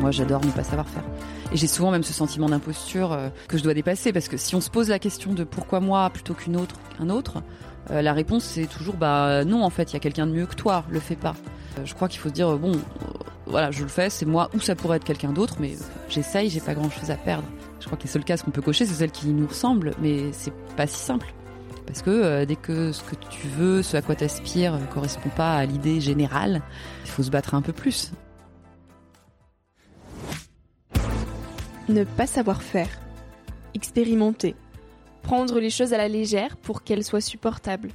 [0.00, 1.02] Moi, j'adore ne pas savoir faire.
[1.52, 4.54] Et j'ai souvent même ce sentiment d'imposture euh, que je dois dépasser parce que si
[4.54, 7.42] on se pose la question de pourquoi moi plutôt qu'une autre, qu'un autre,
[7.90, 10.46] euh, la réponse c'est toujours bah non en fait, il y a quelqu'un de mieux
[10.46, 11.34] que toi, le fais pas.
[11.78, 12.72] Euh, je crois qu'il faut se dire bon
[13.46, 15.76] voilà, je le fais, c'est moi ou ça pourrait être quelqu'un d'autre mais
[16.08, 17.48] j'essaye, j'ai pas grand-chose à perdre.
[17.80, 20.32] Je crois que les seules cases qu'on peut cocher, c'est celles qui nous ressemblent mais
[20.32, 21.34] c'est pas si simple.
[21.86, 25.30] Parce que dès que ce que tu veux, ce à quoi tu aspires, ne correspond
[25.30, 26.62] pas à l'idée générale,
[27.04, 28.12] il faut se battre un peu plus.
[31.90, 33.00] Ne pas savoir faire.
[33.74, 34.54] Expérimenter.
[35.22, 37.90] Prendre les choses à la légère pour qu'elles soient supportables.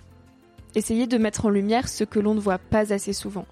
[0.75, 3.45] Essayer de mettre en lumière ce que l'on ne voit pas assez souvent.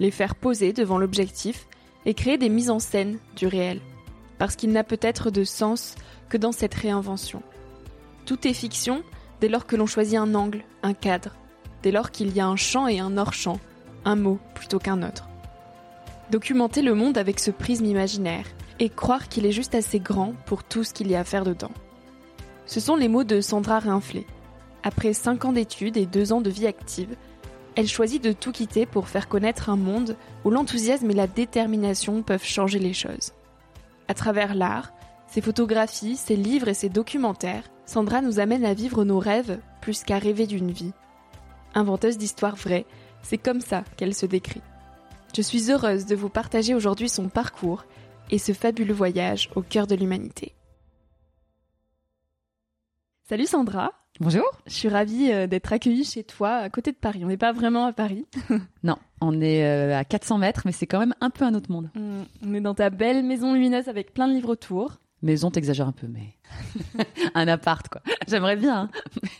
[0.00, 1.68] Les faire poser devant l'objectif
[2.04, 3.80] et créer des mises en scène du réel.
[4.38, 5.94] Parce qu'il n'a peut-être de sens
[6.28, 7.40] que dans cette réinvention.
[8.24, 9.04] Tout est fiction
[9.40, 11.36] dès lors que l'on choisit un angle, un cadre,
[11.84, 13.60] dès lors qu'il y a un champ et un hors-champ,
[14.04, 15.28] un mot plutôt qu'un autre.
[16.32, 18.46] Documenter le monde avec ce prisme imaginaire,
[18.78, 21.44] et croire qu'il est juste assez grand pour tout ce qu'il y a à faire
[21.44, 21.72] dedans.
[22.66, 24.26] Ce sont les mots de Sandra Rinflé.
[24.82, 27.16] Après 5 ans d'études et 2 ans de vie active,
[27.76, 32.22] elle choisit de tout quitter pour faire connaître un monde où l'enthousiasme et la détermination
[32.22, 33.32] peuvent changer les choses.
[34.08, 34.92] À travers l'art,
[35.26, 40.02] ses photographies, ses livres et ses documentaires, Sandra nous amène à vivre nos rêves plus
[40.04, 40.92] qu'à rêver d'une vie.
[41.74, 42.86] Inventeuse d'histoires vraies,
[43.22, 44.62] c'est comme ça qu'elle se décrit.
[45.36, 47.84] Je suis heureuse de vous partager aujourd'hui son parcours
[48.30, 50.52] et ce fabuleux voyage au cœur de l'humanité.
[53.28, 53.92] Salut Sandra.
[54.20, 54.46] Bonjour.
[54.66, 57.22] Je suis ravie euh, d'être accueillie chez toi à côté de Paris.
[57.24, 58.24] On n'est pas vraiment à Paris.
[58.82, 61.70] non, on est euh, à 400 mètres, mais c'est quand même un peu un autre
[61.70, 61.90] monde.
[61.94, 64.98] Mm, on est dans ta belle maison lumineuse avec plein de livres autour.
[65.26, 66.36] Maison, t'exagères un peu, mais
[67.34, 68.00] un appart, quoi.
[68.28, 68.88] J'aimerais bien.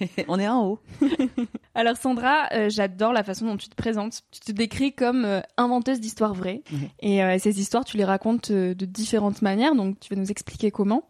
[0.01, 0.07] Hein.
[0.29, 0.81] On est en haut.
[1.75, 4.23] Alors Sandra, euh, j'adore la façon dont tu te présentes.
[4.31, 6.63] Tu te décris comme euh, inventeuse d'histoires vraies.
[7.01, 9.75] Et euh, ces histoires, tu les racontes de différentes manières.
[9.75, 11.09] Donc tu vas nous expliquer comment.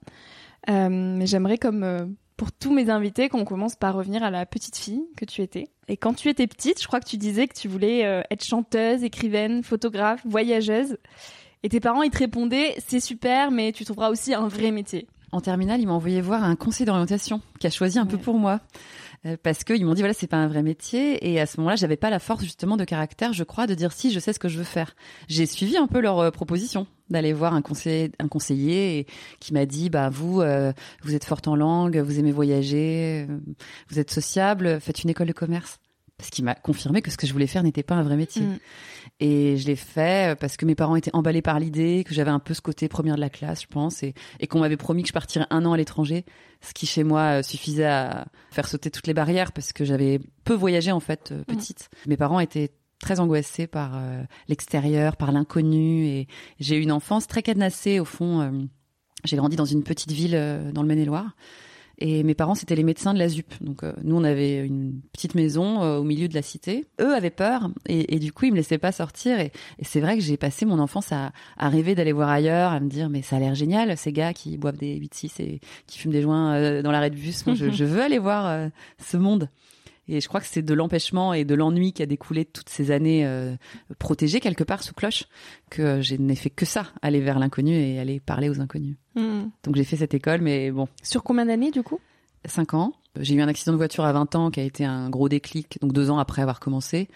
[0.68, 5.02] mais j'aimerais, comme pour tous mes invités, qu'on commence par revenir à la petite fille
[5.16, 5.68] que tu étais.
[5.88, 9.02] Et quand tu étais petite, je crois que tu disais que tu voulais être chanteuse,
[9.02, 10.98] écrivaine, photographe, voyageuse.
[11.66, 15.08] Et tes parents, ils te répondaient, c'est super, mais tu trouveras aussi un vrai métier.
[15.32, 18.38] En terminale, ils m'ont envoyé voir un conseiller d'orientation qui a choisi un peu pour
[18.38, 18.60] moi.
[19.26, 21.74] Euh, parce qu'ils m'ont dit voilà c'est pas un vrai métier et à ce moment-là
[21.74, 24.38] j'avais pas la force justement de caractère je crois de dire si je sais ce
[24.38, 24.94] que je veux faire
[25.26, 29.06] j'ai suivi un peu leur euh, proposition d'aller voir un conseiller, un conseiller
[29.40, 30.70] qui m'a dit bah vous euh,
[31.02, 33.26] vous êtes forte en langue, vous aimez voyager,
[33.88, 35.80] vous êtes sociable, faites une école de commerce
[36.18, 38.42] parce qu'il m'a confirmé que ce que je voulais faire n'était pas un vrai métier.
[38.42, 38.58] Mm.
[39.20, 42.30] Et je l'ai fait euh, parce que mes parents étaient emballés par l'idée, que j'avais
[42.30, 45.02] un peu ce côté première de la classe, je pense, et, et qu'on m'avait promis
[45.02, 46.24] que je partirais un an à l'étranger,
[46.60, 50.54] ce qui chez moi suffisait à faire sauter toutes les barrières parce que j'avais peu
[50.54, 51.44] voyagé en fait mm.
[51.44, 51.88] petite.
[52.06, 56.06] Mes parents étaient très angoissée par euh, l'extérieur, par l'inconnu.
[56.06, 56.28] Et
[56.60, 58.00] j'ai eu une enfance très cadenassée.
[58.00, 58.50] Au fond, euh,
[59.24, 61.36] j'ai grandi dans une petite ville euh, dans le Maine-et-Loire.
[61.98, 63.54] Et mes parents, c'était les médecins de la ZUP.
[63.60, 66.84] Donc, nous, on avait une petite maison au milieu de la cité.
[67.00, 69.40] Eux avaient peur et, du coup, ils me laissaient pas sortir.
[69.40, 69.52] Et,
[69.82, 72.88] c'est vrai que j'ai passé mon enfance à, à rêver d'aller voir ailleurs, à me
[72.88, 76.12] dire, mais ça a l'air génial, ces gars qui boivent des 8-6 et qui fument
[76.12, 77.46] des joints dans l'arrêt de bus.
[77.46, 78.68] Moi, je, je, veux aller voir
[78.98, 79.48] ce monde.
[80.08, 82.68] Et je crois que c'est de l'empêchement et de l'ennui qui a découlé de toutes
[82.68, 83.56] ces années euh,
[83.98, 85.24] protégées quelque part sous cloche
[85.70, 88.96] que je n'ai fait que ça, aller vers l'inconnu et aller parler aux inconnus.
[89.14, 89.48] Hmm.
[89.64, 90.88] Donc j'ai fait cette école, mais bon.
[91.02, 91.98] Sur combien d'années du coup?
[92.44, 92.92] Cinq ans.
[93.20, 95.78] J'ai eu un accident de voiture à 20 ans qui a été un gros déclic,
[95.80, 97.08] donc deux ans après avoir commencé,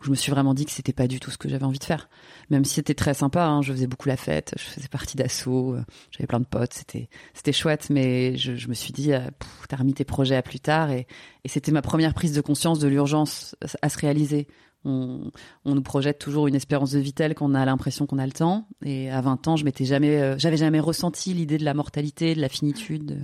[0.00, 1.78] où je me suis vraiment dit que c'était pas du tout ce que j'avais envie
[1.78, 2.08] de faire.
[2.50, 5.74] Même si c'était très sympa, hein, je faisais beaucoup la fête, je faisais partie d'assaut,
[5.74, 9.20] euh, j'avais plein de potes, c'était chouette, mais je, me suis dit, euh,
[9.68, 11.06] t'as remis tes projets à plus tard, et
[11.46, 14.48] c'était ma première prise de conscience de l'urgence à se réaliser
[14.86, 15.30] on,
[15.64, 18.66] nous projette toujours une espérance de vie telle qu'on a l'impression qu'on a le temps.
[18.84, 22.34] Et à 20 ans, je m'étais jamais, euh, j'avais jamais ressenti l'idée de la mortalité,
[22.34, 23.20] de la finitude.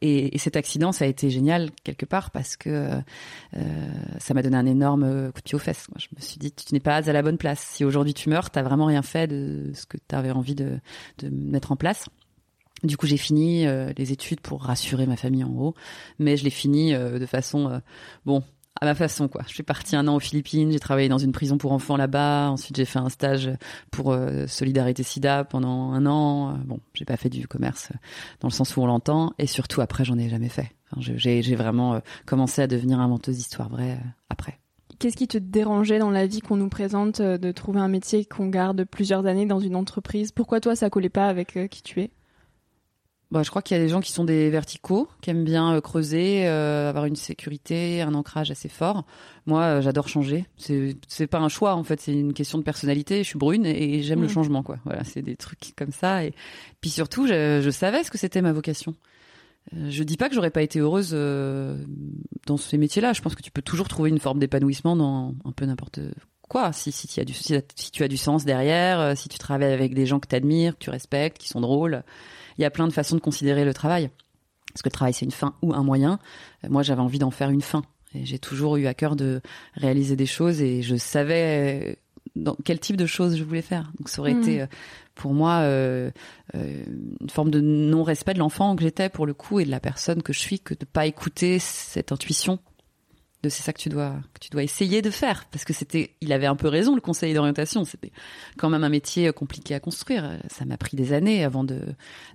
[0.00, 2.90] Et, cet accident, ça a été génial quelque part parce que
[3.56, 5.86] euh, ça m'a donné un énorme coup de pied aux fesses.
[5.96, 7.60] je me suis dit, tu n'es pas à la bonne place.
[7.60, 10.80] Si aujourd'hui tu meurs, t'as vraiment rien fait de ce que tu avais envie de,
[11.30, 12.06] mettre en place.
[12.84, 15.74] Du coup, j'ai fini euh, les études pour rassurer ma famille en haut,
[16.18, 17.80] mais je l'ai fini de façon
[18.24, 18.44] bon
[18.80, 19.42] à ma façon quoi.
[19.46, 22.50] Je suis partie un an aux Philippines, j'ai travaillé dans une prison pour enfants là-bas.
[22.50, 23.50] Ensuite, j'ai fait un stage
[23.90, 26.58] pour euh, Solidarité SIDA pendant un an.
[26.64, 27.98] Bon, j'ai pas fait du commerce euh,
[28.40, 30.70] dans le sens où on l'entend, et surtout après, j'en ai jamais fait.
[30.98, 33.98] j'ai vraiment euh, commencé à devenir inventeuse d'histoires vraies
[34.30, 34.58] après.
[34.98, 38.48] Qu'est-ce qui te dérangeait dans la vie qu'on nous présente de trouver un métier qu'on
[38.48, 40.32] garde plusieurs années dans une entreprise?
[40.32, 42.10] Pourquoi toi ça collait pas avec qui tu es?
[43.30, 45.74] Bah, je crois qu'il y a des gens qui sont des verticaux, qui aiment bien
[45.74, 49.04] euh, creuser, euh, avoir une sécurité, un ancrage assez fort.
[49.44, 50.46] Moi, euh, j'adore changer.
[50.56, 53.18] C'est c'est pas un choix en fait, c'est une question de personnalité.
[53.18, 54.30] Je suis brune et, j'aime le mm.
[54.30, 54.78] changement quoi.
[54.84, 56.24] Voilà, c'est des trucs comme ça.
[56.24, 56.32] Et
[56.80, 58.94] puis surtout, je, je savais ce que c'était ma vocation.
[59.72, 63.12] Je dis pas que j'aurais pas été heureuse dans ces métiers-là.
[63.12, 66.00] Je pense que tu peux toujours trouver une forme d'épanouissement dans un peu n'importe
[66.48, 66.72] quoi.
[66.72, 69.92] Si, si, tu as du, si, tu as du sens derrière, si tu travailles avec
[69.92, 72.02] des gens que tu admires, que tu respectes, qui sont drôles,
[72.58, 74.10] il y a plein de façons de considérer le travail.
[74.72, 76.18] Parce que le travail, c'est une fin ou un moyen.
[76.64, 77.82] Euh, moi, j'avais envie d'en faire une fin.
[78.14, 79.40] Et j'ai toujours eu à cœur de
[79.74, 81.94] réaliser des choses et je savais euh,
[82.36, 83.92] dans quel type de choses je voulais faire.
[83.98, 84.42] Donc ça aurait mmh.
[84.42, 84.66] été euh,
[85.14, 86.10] pour moi euh,
[86.54, 90.22] une forme de non-respect de l'enfant que j'étais pour le coup et de la personne
[90.22, 92.58] que je suis que de pas écouter cette intuition
[93.42, 95.46] de c'est ça que tu dois que tu dois essayer de faire.
[95.50, 97.84] Parce que c'était il avait un peu raison le conseil d'orientation.
[97.84, 98.10] C'était
[98.56, 100.38] quand même un métier compliqué à construire.
[100.48, 101.80] Ça m'a pris des années avant de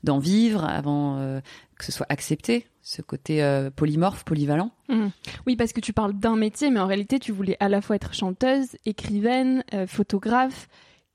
[0.03, 1.41] d'en vivre avant euh,
[1.77, 4.71] que ce soit accepté ce côté euh, polymorphe polyvalent.
[4.89, 5.07] Mmh.
[5.47, 7.95] oui parce que tu parles d'un métier mais en réalité tu voulais à la fois
[7.95, 10.67] être chanteuse écrivaine euh, photographe.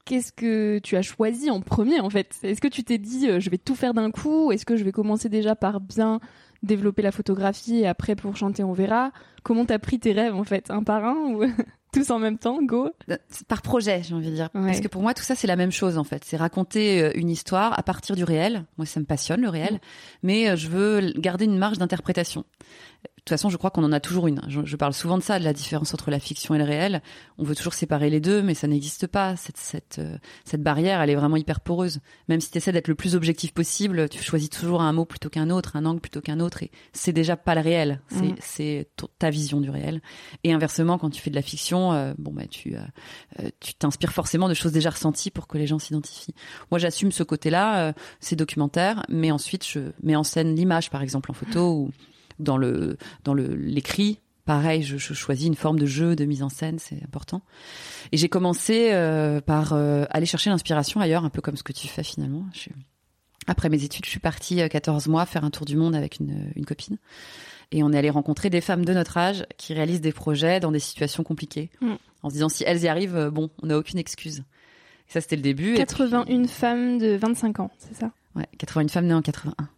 [0.05, 2.35] Qu'est-ce que tu as choisi en premier en fait?
[2.43, 4.53] Est-ce que tu t'es dit je vais tout faire d'un coup?
[4.53, 6.21] Est-ce que je vais commencer déjà par bien
[6.63, 9.13] développer la photographie et après pour chanter on verra.
[9.43, 11.45] Comment t'as pris tes rêves en fait, un par un ou
[11.93, 12.91] tous en même temps, go?
[13.11, 14.51] Euh, Par projet, j'ai envie de dire.
[14.51, 16.25] Parce que pour moi, tout ça, c'est la même chose en fait.
[16.25, 18.65] C'est raconter euh, une histoire à partir du réel.
[18.77, 19.79] Moi, ça me passionne le réel, mm.
[20.23, 22.45] mais euh, je veux garder une marge d'interprétation
[23.29, 24.41] toute façon, je crois qu'on en a toujours une.
[24.49, 27.03] Je, parle souvent de ça, de la différence entre la fiction et le réel.
[27.37, 29.37] On veut toujours séparer les deux, mais ça n'existe pas.
[29.37, 32.01] Cette, cette, euh, cette barrière, elle est vraiment hyper poreuse.
[32.29, 35.29] Même si tu essaies d'être le plus objectif possible, tu choisis toujours un mot plutôt
[35.29, 38.01] qu'un autre, un angle plutôt qu'un autre, et c'est déjà pas le réel.
[38.41, 39.07] C'est mm.
[39.19, 40.01] ta vision du réel.
[40.45, 44.13] Et inversement, quand tu fais de la fiction, euh, bon bah tu euh, tu t'inspires
[44.13, 46.35] forcément de choses déjà ressenties pour que les gens s'identifient.
[46.71, 47.93] Moi, j'assume ce côté-là.
[48.21, 51.91] c'est documentaire, mais ensuite je mets en scène l'image, par exemple en photo ou
[52.39, 56.43] dans le dans le l'écrit pareil, je, je, choisis une forme de jeu, de mise
[56.43, 57.43] en scène, c'est important.
[58.13, 61.75] Et j'ai commencé euh, par euh, aller chercher l'inspiration ailleurs, un peu comme ce que
[61.75, 62.47] tu fais finalement.
[62.55, 62.71] Je
[63.47, 66.19] Après mes études, je suis partie 14 euh, mois faire un tour du monde avec
[66.19, 66.97] une, une copine.
[67.73, 70.73] Et on est allé rencontrer des femmes de notre âge qui réalisent des projets dans
[70.73, 71.71] des situations compliquées.
[71.83, 71.97] Mm.
[72.23, 74.45] En se disant, si elles y arrivent, bon, on n'a aucune excuse.
[75.09, 75.75] Et ça, c'était le début.
[75.75, 78.13] 81 femmes de 25 ans, c'est ça?
[78.35, 79.69] Ouais, 81 femmes nées en 81.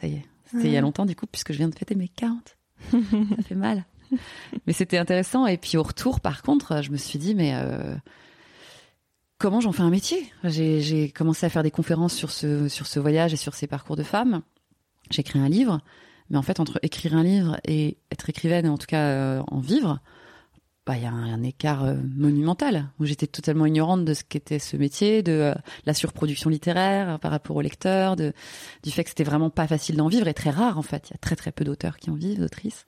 [0.00, 0.24] Ça y est.
[0.54, 2.56] C'était il y a longtemps du coup, puisque je viens de fêter mes 40.
[2.90, 3.84] ça fait mal.
[4.66, 5.46] Mais c'était intéressant.
[5.46, 7.94] Et puis au retour, par contre, je me suis dit, mais euh,
[9.38, 10.30] comment j'en fais un métier?
[10.44, 13.96] J'ai commencé à faire des conférences sur ce sur ce voyage et sur ces parcours
[13.96, 14.42] de femmes.
[15.10, 15.80] J'ai écrit un livre,
[16.30, 20.00] mais en fait entre écrire un livre et être écrivaine, en tout cas en vivre,
[20.86, 24.76] bah, y a un, écart euh, monumental où j'étais totalement ignorante de ce qu'était ce
[24.76, 25.54] métier, de euh,
[25.86, 28.34] la surproduction littéraire euh, par rapport aux lecteurs, de,
[28.82, 31.08] du fait que c'était vraiment pas facile d'en vivre et très rare en fait.
[31.08, 32.84] Il y a très très peu d'auteurs qui en vivent, d'autrices.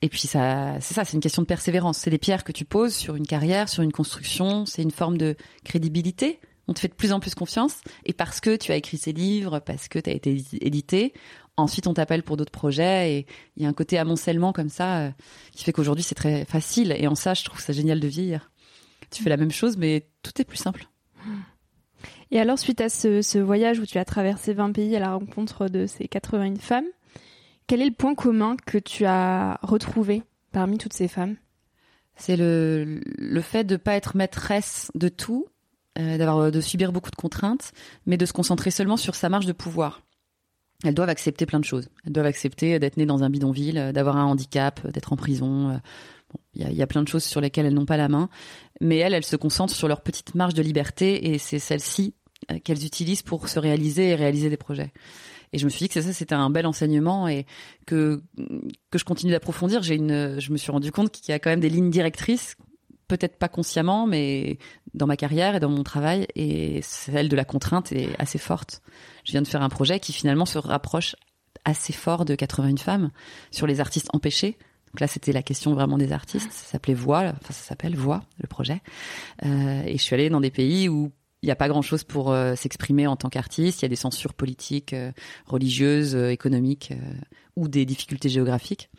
[0.00, 1.98] et puis ça, c'est ça, c'est une question de persévérance.
[1.98, 4.64] C'est des pierres que tu poses sur une carrière, sur une construction.
[4.64, 6.40] C'est une forme de crédibilité.
[6.68, 9.12] On te fait de plus en plus confiance et parce que tu as écrit ces
[9.12, 11.12] livres, parce que tu as été édité,
[11.58, 14.98] Ensuite, on t'appelle pour d'autres projets et il y a un côté amoncellement comme ça
[14.98, 15.10] euh,
[15.52, 16.94] qui fait qu'aujourd'hui c'est très facile.
[16.98, 18.50] Et en ça, je trouve ça génial de vieillir.
[19.10, 20.86] Tu fais la même chose, mais tout est plus simple.
[22.30, 25.68] Et alors, suite à ce, voyage où tu as traversé 20 pays à la rencontre
[25.68, 26.86] de ces 81 femmes,
[27.66, 30.22] quel est le point commun que tu as retrouvé
[30.52, 31.36] parmi toutes ces femmes?
[32.16, 35.46] C'est le, le fait de pas être maîtresse de tout,
[35.98, 37.72] euh, d'avoir de subir beaucoup de contraintes,
[38.06, 40.05] mais de se concentrer seulement sur sa marge de pouvoir
[40.84, 41.88] elles doivent accepter plein de choses.
[42.04, 45.16] Elles doivent accepter d'être nées dans un bidonville, euh, d'avoir un handicap, euh, d'être en
[45.16, 45.70] prison.
[45.70, 45.76] Euh,
[46.54, 48.28] il y, a, plein de choses sur lesquelles elles n'ont pas la main.
[48.80, 52.14] Mais elles, elles se concentrent sur leur petite marge de liberté et c'est celle-ci
[52.64, 54.92] qu'elles utilisent pour se réaliser et réaliser des projets.
[55.52, 57.46] Et je me suis dit que ça, c'était un bel enseignement et
[57.86, 58.22] que
[58.90, 59.82] que je continue d'approfondir.
[59.82, 62.56] J'ai une, je me suis rendu compte qu'il y a quand même des lignes directrices
[63.08, 64.58] peut-être pas consciemment, mais
[64.94, 68.82] dans ma carrière et dans mon travail, et celle de la contrainte est assez forte.
[69.24, 71.16] Je viens de faire un projet qui finalement se rapproche
[71.64, 73.10] assez fort de 81 femmes
[73.50, 74.56] sur les artistes empêchés.
[74.88, 76.50] Donc là, c'était la question vraiment des artistes.
[76.52, 78.80] Ça s'appelait Voix, enfin ça s'appelle Voix, le projet.
[79.44, 82.32] Euh, et je suis allée dans des pays où il n'y a pas grand-chose pour
[82.32, 83.82] euh, s'exprimer en tant qu'artiste.
[83.82, 85.12] Il y a des censures politiques, euh,
[85.46, 86.92] religieuses, économiques
[87.56, 88.90] ou des difficultés géographiques.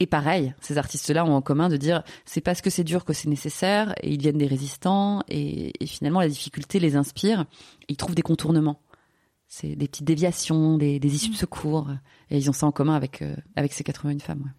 [0.00, 3.12] Et pareil, ces artistes-là ont en commun de dire c'est parce que c'est dur que
[3.12, 7.42] c'est nécessaire et ils viennent des résistants et, finalement la difficulté les inspire.
[7.82, 8.80] Et ils trouvent des contournements.
[9.46, 11.90] C'est des petites déviations, des, issues de secours
[12.30, 13.22] et ils ont ça en commun avec
[13.54, 14.52] avec ces 81 femmes.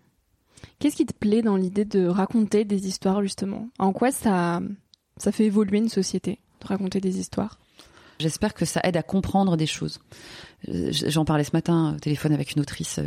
[0.79, 3.67] Qu'est-ce qui te plaît dans l'idée de raconter des histoires justement?
[3.77, 4.61] En quoi ça
[5.17, 7.59] ça fait évoluer une société de raconter des histoires?
[8.19, 9.99] J'espère que ça aide à comprendre des choses.
[10.67, 13.01] J'en parlais ce matin au téléphone avec une autrice.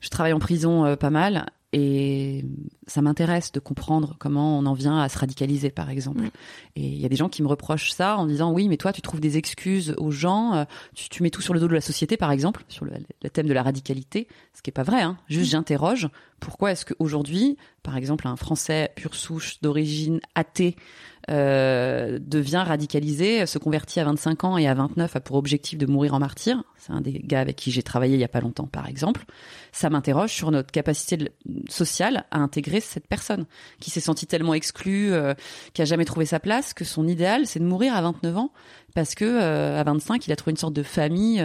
[0.00, 2.44] Je travaille en prison euh, pas mal et
[2.88, 6.24] ça m'intéresse de comprendre comment on en vient à se radicaliser, par exemple.
[6.74, 8.92] Et il y a des gens qui me reprochent ça en disant oui, mais toi,
[8.92, 11.80] tu trouves des excuses aux gens, euh, tu, mets tout sur le dos de la
[11.80, 12.92] société, par exemple, sur le,
[13.30, 15.02] thème de la radicalité, ce qui est pas vrai.
[15.02, 15.16] Hein.
[15.28, 16.08] Juste, j'interroge
[16.40, 20.74] pourquoi est-ce qu'aujourd'hui, par exemple, un Français pur souche d'origine athée
[21.30, 25.86] euh, devient radicalisé, se convertit à 25 ans et à 29 a pour objectif de
[25.86, 26.62] mourir en martyr.
[26.76, 29.24] C'est un des gars avec qui j'ai travaillé il y a pas longtemps, par exemple.
[29.72, 31.30] Ça m'interroge sur notre capacité
[31.68, 33.46] sociale à intégrer cette personne
[33.80, 35.34] qui s'est sentie tellement exclue, euh,
[35.72, 38.52] qui a jamais trouvé sa place, que son idéal c'est de mourir à 29 ans
[38.94, 41.44] parce que euh, à 25 il a trouvé une sorte de famille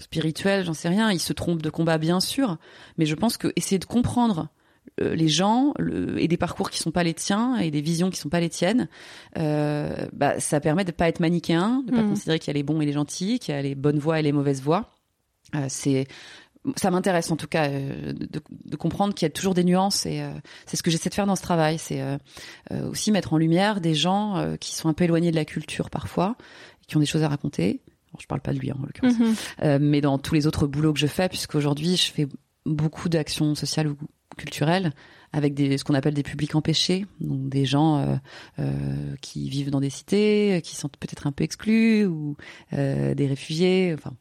[0.00, 1.10] spirituelle, j'en sais rien.
[1.10, 2.56] Il se trompe de combat bien sûr,
[2.96, 4.57] mais je pense que essayer de comprendre euh,
[5.00, 5.74] les gens
[6.16, 8.48] et des parcours qui sont pas les tiens et des visions qui sont pas les
[8.48, 8.88] tiennes,
[9.38, 12.08] euh, bah, ça permet de pas être manichéen, de pas mm.
[12.08, 14.20] considérer qu'il y a les bons et les gentils, qu'il y a les bonnes voix
[14.20, 14.90] et les mauvaises voix.
[15.54, 16.06] Euh, c'est
[16.76, 20.22] ça m'intéresse en tout cas de, de, comprendre qu'il y a toujours des nuances et
[20.66, 22.02] c'est ce que j'essaie de faire dans ce travail, c'est
[22.70, 26.36] aussi mettre en lumière des gens qui sont un peu éloignés de la culture parfois,
[26.86, 27.80] qui ont des choses à raconter.
[28.18, 29.78] je parle pas de lui hein, en l'occurrence, mm-hmm.
[29.78, 32.26] mais dans tous les autres boulots que je fais, puisqu'aujourd'hui je fais
[32.66, 33.96] beaucoup d'actions sociales ou
[34.38, 34.92] culturelles
[35.32, 38.16] avec ce qu'on appelle des publics empêchés, donc des gens euh,
[38.58, 42.36] euh, qui vivent dans des cités, qui sont peut-être un peu exclus ou
[42.72, 43.94] euh, des réfugiés.
[43.94, 44.14] Enfin,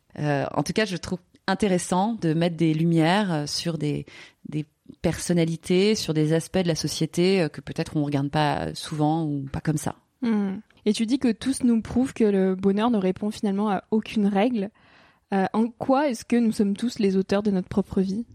[0.53, 4.05] en tout cas, je trouve intéressant de mettre des lumières sur des,
[4.49, 4.65] des
[5.01, 9.61] personnalités, sur des aspects de la société que peut-être on regarde pas souvent ou pas
[9.61, 9.95] comme ça.
[10.21, 10.57] Hmm.
[10.85, 14.27] Et tu dis que tous nous prouvent que le bonheur ne répond finalement à aucune
[14.27, 14.71] règle.
[15.31, 18.25] en quoi est-ce que nous sommes tous les auteurs de notre propre vie?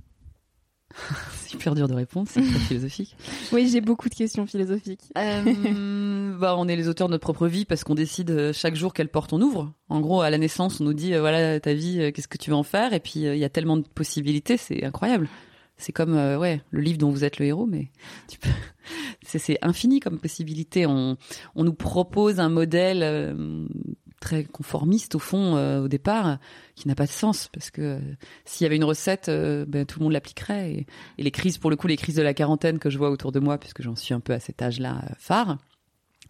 [1.46, 3.16] Super dur de répondre, c'est très philosophique.
[3.52, 5.02] Oui, j'ai beaucoup de questions philosophiques.
[5.18, 8.74] Euh, bah, on est les auteurs de notre propre vie parce qu'on décide euh, chaque
[8.74, 9.72] jour quelle porte on ouvre.
[9.88, 12.50] En gros, à la naissance, on nous dit euh, voilà ta vie, qu'est-ce que tu
[12.50, 12.92] veux en faire?
[12.92, 15.28] Et puis il y a tellement de possibilités, c'est incroyable.
[15.76, 17.90] C'est comme ouais le livre dont vous êtes le héros, mais
[19.22, 20.86] c'est infini comme possibilité.
[20.86, 21.16] On,
[21.56, 23.66] on nous propose un modèle
[24.22, 26.38] très conformiste au fond euh, au départ
[26.76, 27.98] qui n'a pas de sens parce que euh,
[28.44, 30.86] s'il y avait une recette euh, ben, tout le monde l'appliquerait.
[31.18, 33.32] Et, les crises pour le coup les crises de la quarantaine que je vois autour
[33.32, 35.58] de moi puisque j'en suis un peu à cet âge-là phare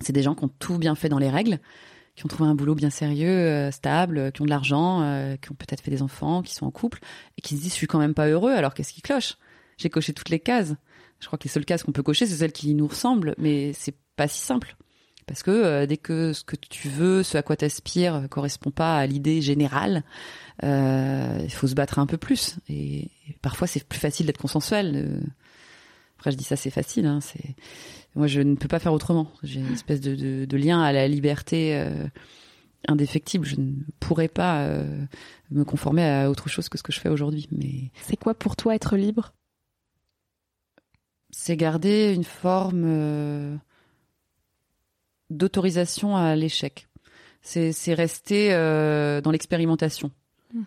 [0.01, 1.61] c'est des gens qui ont tout bien fait dans les règles
[2.17, 5.83] qui ont trouvé un boulot bien sérieux stable qui ont de l'argent qui ont peut-être
[5.83, 7.01] fait des enfants qui sont en couple
[7.37, 9.37] et qui se disent je suis quand même pas heureux alors qu'est-ce qui cloche?
[9.79, 10.75] J'ai coché toutes les cases.
[11.21, 13.73] Je crois que les seules cases qu'on peut cocher c'est celles qui nous ressemblent mais
[13.75, 14.77] c'est pas si simple
[15.33, 19.07] Parce que dès que ce que tu veux, ce à quoi t'aspires, correspond pas à
[19.07, 20.05] l'idée générale,
[20.62, 22.57] il faut se battre un peu plus.
[22.69, 23.09] Et,
[23.41, 25.23] parfois, c'est plus facile d'être consensuel.
[26.19, 27.07] Après, je dis ça, c'est facile.
[27.07, 27.57] Hein, c'est
[28.15, 29.29] moi, je ne peux pas faire autrement.
[29.43, 32.07] J'ai une espèce de, de, lien à la liberté euh,
[32.87, 33.47] indéfectible.
[33.47, 35.05] Je ne pourrais pas euh,
[35.51, 37.49] me conformer à autre chose que ce que je fais aujourd'hui.
[37.53, 39.33] Mais c'est quoi pour toi être libre?
[41.31, 43.57] C'est garder une forme euh,
[45.33, 46.89] d'autorisation à l'échec.
[47.43, 50.11] C'est rester dans l'expérimentation.
[50.55, 50.62] Hmm.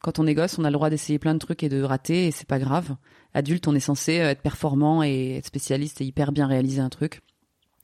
[0.00, 2.26] Quand on est gosse, on a le droit d'essayer plein de trucs et de rater,
[2.26, 2.96] et c'est pas grave
[3.34, 6.88] adulte, on est censé euh, être performant et être spécialiste et hyper bien réaliser un
[6.88, 7.20] truc.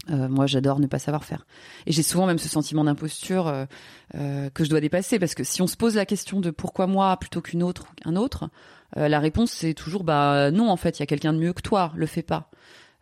[0.08, 1.46] Euh, moi, j'adore ne pas savoir faire.
[1.86, 3.66] Et j'ai souvent même ce sentiment d'imposture euh,
[4.14, 6.86] euh, que je dois dépasser parce que si on se pose la question de pourquoi
[6.86, 8.48] moi plutôt qu'une autre qu'un autre,
[8.96, 11.52] euh, la réponse c'est toujours bah non en fait, il y a quelqu'un de mieux
[11.52, 12.50] que toi, le fais pas.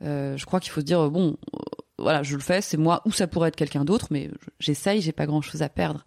[0.00, 1.36] je crois qu'il faut se dire bon,
[1.98, 5.12] voilà, je le fais, c'est moi ou ça pourrait être quelqu'un d'autre, mais j'essaye, j'ai
[5.12, 6.04] pas grand chose à perdre.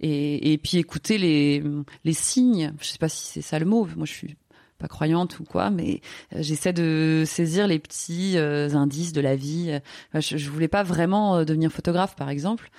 [0.00, 1.62] Et, et puis écouter les
[2.04, 2.72] les signes.
[2.80, 3.88] Je sais pas si c'est ça le mot.
[3.96, 4.36] Moi, je suis
[4.78, 6.00] pas croyante ou quoi, mais
[6.34, 9.78] euh, j'essaie de saisir les petits euh, indices de la vie.
[10.14, 12.70] Je, je voulais pas vraiment euh, devenir photographe, par exemple.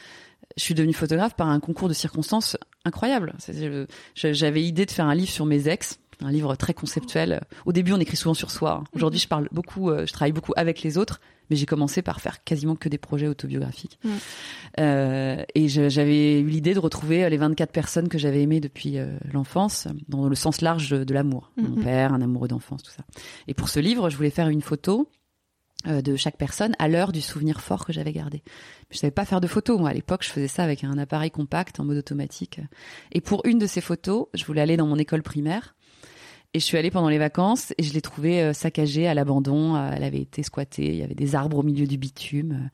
[0.58, 3.34] Je suis devenue photographe par un concours de circonstances incroyable.
[4.16, 7.42] J'avais idée de faire un livre sur mes ex, un livre très conceptuel.
[7.66, 8.84] Au début, on écrit souvent sur soi.
[8.94, 12.44] Aujourd'hui, je parle beaucoup, je travaille beaucoup avec les autres mais j'ai commencé par faire
[12.44, 14.00] quasiment que des projets autobiographiques.
[14.80, 19.18] Euh, et j'avais eu l'idée de retrouver les 24 personnes que j'avais aimées depuis euh,
[19.34, 21.52] l'enfance, dans le sens large de, l'amour.
[21.58, 23.04] Mon père, un amoureux d'enfance, tout ça.
[23.48, 25.10] Et pour ce livre, je voulais faire une photo
[25.88, 28.44] euh, de chaque personne à l'heure du souvenir fort que j'avais gardé.
[28.92, 29.80] Je savais pas faire de photos.
[29.80, 32.60] Moi, à l'époque, je faisais ça avec un appareil compact en mode automatique.
[33.14, 35.76] Et pour une de ces photos, je voulais aller dans mon école primaire
[36.54, 39.76] et je suis allée pendant les vacances et je l'ai trouvée euh, saccagée à l'abandon.
[39.76, 40.88] Euh, elle avait été squattée.
[40.88, 42.70] Il y avait des arbres au milieu du bitume.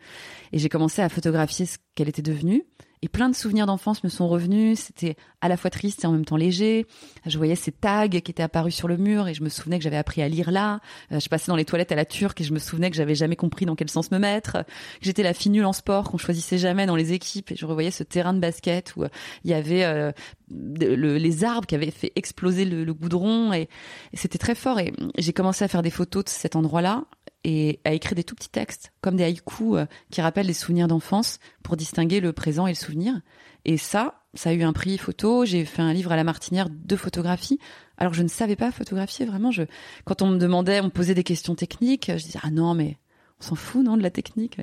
[0.53, 2.63] Et j'ai commencé à photographier ce qu'elle était devenue.
[3.01, 4.79] Et plein de souvenirs d'enfance me sont revenus.
[4.79, 6.85] C'était à la fois triste et en même temps léger.
[7.25, 9.83] Je voyais ces tags qui étaient apparus sur le mur et je me souvenais que
[9.83, 10.79] j'avais appris à lire là.
[11.11, 13.15] Euh, je passais dans les toilettes à la turque et je me souvenais que j'avais
[13.15, 14.63] jamais compris dans quel sens me mettre.
[14.63, 17.65] Que j'étais la fille nulle en sport qu'on choisissait jamais dans les équipes et je
[17.65, 19.09] revoyais ce terrain de basket où euh,
[19.43, 20.11] il y avait euh,
[20.50, 23.70] les arbres qui avaient fait exploser le, goudron et,
[24.13, 24.79] et c'était très fort.
[24.79, 27.03] Et j'ai commencé à faire des photos de cet endroit-là
[27.46, 30.88] et à écrire des tout petits textes, comme des haïkus euh, qui rappellent des souvenirs
[30.88, 33.22] d'enfance pour distinguer le présent et le souvenir.
[33.66, 35.46] Et ça, ça a eu un prix photo.
[35.46, 37.60] J'ai fait un livre à la Martinière de photographie.
[37.98, 39.51] Alors je ne savais pas photographier vraiment.
[39.51, 39.62] Je,
[40.05, 42.98] quand on me demandait, on me posait des questions techniques, je disais ah non mais
[43.40, 44.58] on s'en fout non de la technique.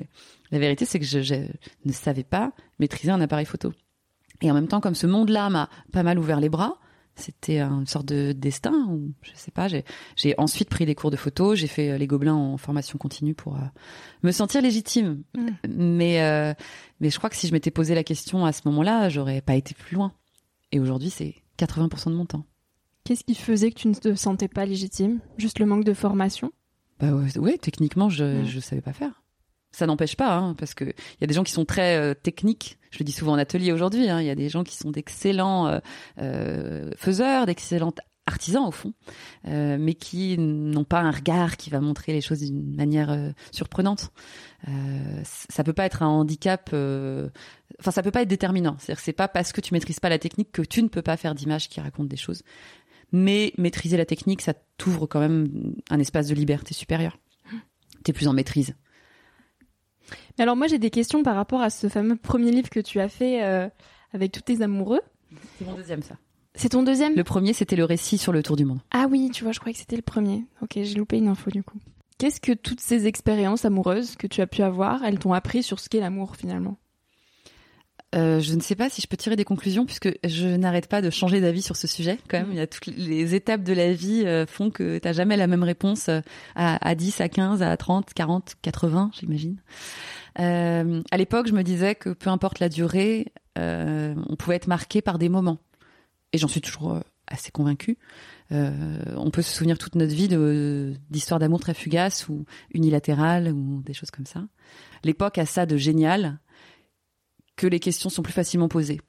[0.51, 1.35] La vérité c'est que je, je,
[1.85, 3.71] ne savais pas maîtriser un appareil photo.
[4.41, 6.77] Et en même temps, comme ce monde-là m'a pas mal ouvert les bras,
[7.15, 9.67] c'était une sorte de destin ou je sais pas.
[10.15, 11.55] J'ai ensuite pris des cours de photo.
[11.55, 13.65] J'ai fait euh, les gobelins en formation continue pour euh,
[14.23, 15.23] me sentir légitime.
[15.35, 15.47] Mm.
[15.69, 16.53] mais euh,
[16.99, 19.55] mais je crois que si je m'étais posé la question à ce moment-là j'aurais pas
[19.55, 20.13] été plus loin.
[20.71, 22.45] Et aujourd'hui c'est 80% de mon temps.
[23.03, 25.19] Qu'est-ce qui faisait que tu ne te sentais pas légitime?
[25.37, 26.51] Juste le manque de formation?
[26.99, 28.45] Bah ouais, techniquement je mm.
[28.45, 29.22] je savais pas faire
[29.73, 32.13] ça n'empêche pas, hein, parce que il y a des gens qui sont très euh,
[32.13, 32.77] techniques.
[32.91, 34.07] Je le dis souvent en atelier aujourd'hui.
[34.07, 35.79] Hein, il y a des gens qui sont d'excellents euh,
[36.19, 37.93] euh faiseurs, d'excellents
[38.25, 38.93] artisans au fond,
[39.43, 44.11] mais qui n'ont pas un regard qui va montrer les choses d'une manière surprenante.
[45.23, 46.69] ça peut pas être un handicap.
[46.69, 48.77] Enfin, ça peut pas être déterminant.
[48.79, 51.17] C'est-à-dire, c'est pas parce que tu maîtrises pas la technique que tu ne peux pas
[51.17, 52.43] faire d'images qui racontent des choses.
[53.11, 57.19] Mais maîtriser la technique, ça t'ouvre quand même un espace de liberté supérieure.
[58.05, 58.73] T'es plus en maîtrise.
[60.39, 63.09] Alors moi j'ai des questions par rapport à ce fameux premier livre que tu as
[63.09, 63.69] fait euh,
[64.13, 65.01] avec tous tes amoureux.
[65.57, 66.15] C'est mon deuxième ça.
[66.55, 67.15] C'est ton deuxième?
[67.15, 68.79] Le premier c'était le récit sur le tour du monde.
[68.91, 70.45] Ah oui, tu vois, je croyais que c'était le premier.
[70.61, 71.79] Ok, j'ai loupé une info du coup.
[72.19, 75.79] Qu'est-ce que toutes ces expériences amoureuses que tu as pu avoir, elles t'ont appris sur
[75.79, 76.77] ce qu'est l'amour finalement?
[78.13, 81.01] Euh, je ne sais pas si je peux tirer des conclusions puisque je n'arrête pas
[81.01, 82.17] de changer d'avis sur ce sujet.
[82.27, 85.13] Quand même, il y a toutes les étapes de la vie euh, font que t'as
[85.13, 86.21] jamais la même réponse à,
[86.55, 89.57] à 10, à 15, à 30, 40, 80, j'imagine.
[90.39, 94.67] Euh, à l'époque, je me disais que peu importe la durée, euh, on pouvait être
[94.67, 95.59] marqué par des moments.
[96.31, 97.97] Et j'en suis toujours euh, assez convaincue.
[98.51, 100.27] Euh, on peut se souvenir toute notre vie
[101.09, 104.43] d'histoires d'amour très fugaces ou unilatérales ou des choses comme ça.
[105.03, 106.39] L'époque a ça de génial
[107.55, 109.01] que les questions sont plus facilement posées.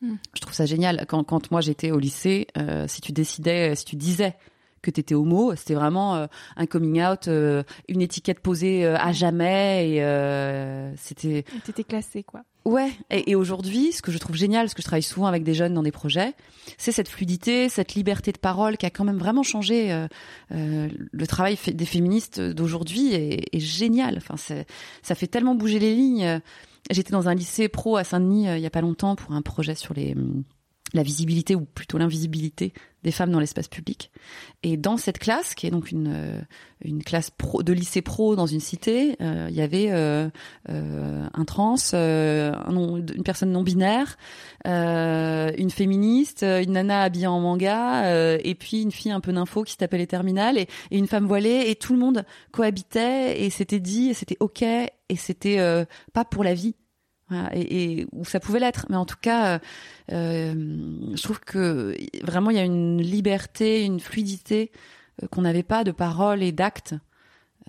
[0.00, 0.16] Hmm.
[0.34, 1.06] Je trouve ça génial.
[1.08, 4.36] Quand, quand moi j'étais au lycée, euh, si tu décidais, si tu disais
[4.86, 5.54] que t'étais homo.
[5.56, 9.90] C'était vraiment euh, un coming out, euh, une étiquette posée euh, à jamais.
[9.90, 11.44] Et c'était.
[11.64, 12.42] T'étais classé quoi.
[12.64, 12.90] Ouais.
[13.10, 15.74] Et, aujourd'hui, ce que je trouve génial, parce que je travaille souvent avec des jeunes
[15.74, 16.34] dans des projets,
[16.78, 20.06] c'est cette fluidité, cette liberté de parole qui a quand même vraiment changé
[20.50, 24.16] le travail des féministes d'aujourd'hui est, est génial.
[24.16, 26.40] Enfin, ça fait tellement bouger les lignes
[26.90, 29.74] j'étais dans un lycée pro à Saint-Denis il y a pas longtemps pour un projet
[29.74, 30.14] sur les
[30.94, 32.72] la visibilité ou plutôt l'invisibilité
[33.06, 34.10] des femmes dans l'espace public.
[34.64, 36.40] Et dans cette classe, qui est donc une euh,
[36.84, 40.28] une classe de lycée pro dans une cité, euh, il y avait euh,
[40.68, 44.18] un trans, un une personne non binaire,
[44.64, 49.76] une féministe, une nana habillée en manga, et puis une fille un peu nympho qui
[49.78, 53.80] s'appelait les terminales, et, et, une femme voilée, et tout le monde cohabitait et c'était
[53.80, 56.74] dit, et c'était ok, et c'était pas pour la vie
[57.52, 58.86] et, et, où ça pouvait l'être.
[58.88, 59.60] Mais en tout cas,
[60.12, 60.54] euh,
[61.14, 64.70] je trouve que vraiment il y a une liberté, une fluidité
[65.22, 66.94] euh, qu'on n'avait pas de parole et d'actes.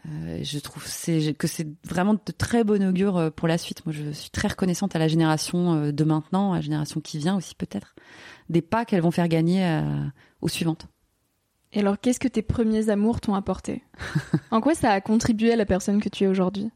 [0.05, 3.85] Euh, je trouve que c'est vraiment de très bon augure euh, pour la suite.
[3.85, 7.17] Moi, je suis très reconnaissante à la génération euh, de maintenant, à la génération qui
[7.17, 7.95] vient aussi peut-être,
[8.49, 9.81] des pas qu'elles vont faire gagner
[10.41, 10.87] aux suivantes.
[11.73, 13.83] Et alors, qu'est-ce que tes premiers amours t'ont apporté?
[14.51, 16.71] En quoi ça a contribué à la personne que tu es aujourd'hui?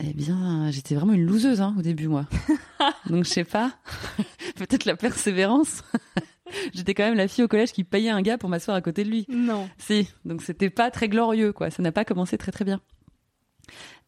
[0.00, 2.26] Eh bien, j'étais vraiment une loseuse hein, au début, moi.
[3.10, 3.72] Donc, je sais pas.
[4.56, 5.82] Peut-être la persévérance.
[6.74, 9.04] j'étais quand même la fille au collège qui payait un gars pour m'asseoir à côté
[9.04, 9.26] de lui.
[9.28, 9.68] Non.
[9.78, 10.08] Si.
[10.24, 11.70] Donc, c'était pas très glorieux, quoi.
[11.70, 12.80] Ça n'a pas commencé très très bien.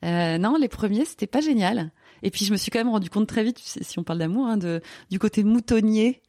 [0.05, 1.91] Euh, non, les premiers, c'était pas génial.
[2.23, 4.47] Et puis, je me suis quand même rendu compte très vite, si on parle d'amour,
[4.47, 6.23] hein, de, du côté moutonnier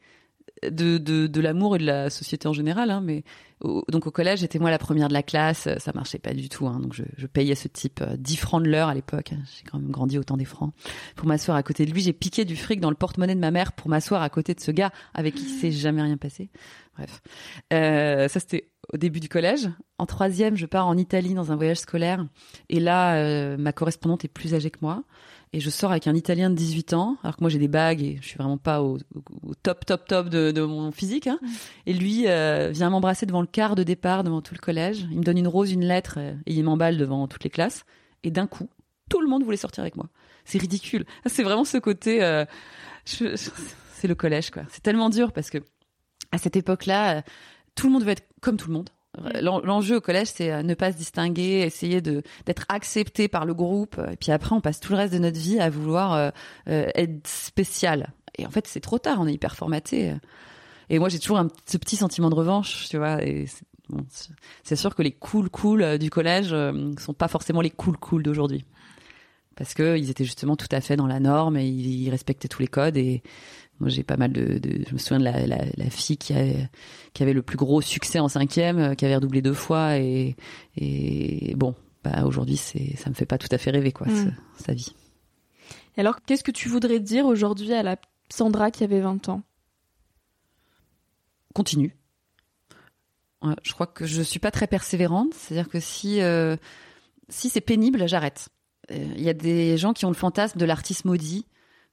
[0.64, 2.92] de, de, de l'amour et de la société en général.
[2.92, 3.24] Hein, mais
[3.62, 5.68] donc au collège, j'étais moi la première de la classe.
[5.78, 6.68] Ça marchait pas du tout.
[6.68, 9.32] Hein, donc je, je payais ce type 10 euh, francs de l'heure à l'époque.
[9.32, 10.74] J'ai quand même grandi autant des francs
[11.16, 12.02] pour m'asseoir à côté de lui.
[12.02, 14.60] J'ai piqué du fric dans le porte-monnaie de ma mère pour m'asseoir à côté de
[14.60, 16.50] ce gars avec qui s'est jamais rien passé.
[16.96, 17.22] Bref,
[17.74, 19.70] euh, ça c'était au début du collège.
[19.98, 22.26] En troisième, je pars en Italie dans un voyage scolaire.
[22.70, 25.04] Et là, euh, ma correspondante est plus âgée que moi
[25.52, 28.04] et je sors avec un Italien de 18 ans, alors que moi j'ai des bagues
[28.04, 29.00] et je suis vraiment pas au,
[29.64, 31.26] top top top de, de mon physique.
[31.26, 31.40] Hein.
[31.88, 35.08] Et lui euh, vient m'embrasser devant le quart de départ, devant tout le collège.
[35.12, 37.84] Il me donne une rose, une lettre euh, et il m'emballe devant toutes les classes.
[38.24, 38.70] Et d'un coup,
[39.10, 40.10] tout le monde voulait sortir avec moi.
[40.46, 41.06] C'est ridicule.
[41.26, 42.24] C'est vraiment ce côté.
[42.24, 42.46] Euh,
[43.06, 44.64] c'est le collège quoi.
[44.70, 45.58] C'est tellement dur parce que
[46.32, 47.24] à cette époque-là,
[47.74, 48.90] tout le monde veut être comme tout le monde.
[49.42, 53.56] L'enjeu au collège, c'est euh, ne pas se distinguer, essayer de d'être accepté par le
[53.56, 54.00] groupe.
[54.12, 56.30] Et puis après, on passe tout le reste de notre vie à vouloir euh,
[56.68, 58.14] euh, être spécial.
[58.38, 59.18] Et en fait, c'est trop tard.
[59.20, 60.14] On est hyper formaté.
[60.90, 63.24] Et moi, j'ai toujours un, ce petit sentiment de revanche, tu vois.
[63.24, 63.46] Et
[64.64, 66.56] c'est sûr que les cool cool du collège
[67.00, 68.64] sont pas forcément les cool cool d'aujourd'hui
[69.60, 72.62] parce que ils étaient justement tout à fait dans la norme et ils, respectaient tous
[72.62, 73.22] les codes et
[73.80, 76.34] moi, j'ai pas mal de, de, je me souviens de la, la, la, fille qui
[76.34, 76.70] avait,
[77.14, 80.36] qui avait le plus gros succès en cinquième, euh, qui avait redoublé deux fois et,
[80.76, 84.36] et bon, bah aujourd'hui, c'est, ça me fait pas tout à fait rêver quoi, mm.
[84.58, 84.94] sa, vie.
[85.98, 87.98] Et alors, qu'est-ce que tu voudrais dire aujourd'hui à la
[88.30, 89.44] Sandra qui avait 20 ans?
[91.54, 91.96] Continue.
[93.64, 96.56] je crois que je suis pas très persévérante, c'est-à-dire que si euh,
[97.30, 98.50] si c'est pénible, j'arrête.
[98.92, 101.46] Euh, il y a des gens qui ont le fantasme de l'artiste maudit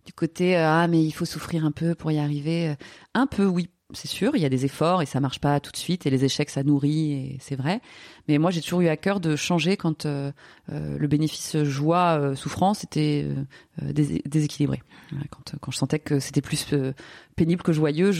[0.07, 2.69] du côté euh, ah mais il faut souffrir un peu pour y arriver.
[2.69, 2.75] Euh,
[3.15, 5.73] un peu oui, c'est sûr, il y a des efforts et ça marche pas tout
[5.73, 7.81] de suite et les échecs ça nourrit et c'est vrai.
[8.29, 10.31] Mais moi j'ai toujours eu à cœur de changer quand euh,
[10.69, 13.27] le bénéfice joie souffrance était
[13.83, 14.83] déséquilibré.
[15.31, 16.75] Quand, quand je sentais que c'était plus
[17.37, 18.13] pénible que joyeux,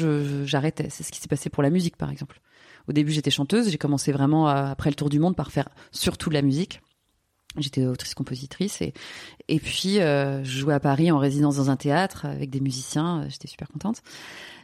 [0.45, 0.89] j'arrêtais.
[0.91, 2.41] C'est ce qui s'est passé pour la musique par exemple.
[2.89, 6.31] Au début j'étais chanteuse, j'ai commencé vraiment après le tour du monde par faire surtout
[6.31, 6.81] de la musique.
[7.59, 8.93] J'étais autrice-compositrice et
[9.49, 13.23] et puis euh, je jouais à Paris en résidence dans un théâtre avec des musiciens.
[13.23, 14.03] Euh, j'étais super contente,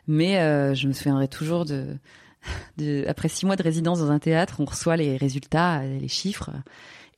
[0.06, 1.96] mais euh, je me souviendrai toujours de,
[3.06, 6.50] après six mois de résidence dans un théâtre, on reçoit les résultats, les chiffres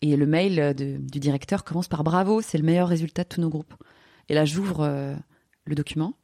[0.03, 3.49] et le mail du directeur commence par bravo, c'est le meilleur résultat de tous nos
[3.49, 3.73] groupes.
[4.29, 5.17] Et là j'ouvre
[5.65, 6.15] le document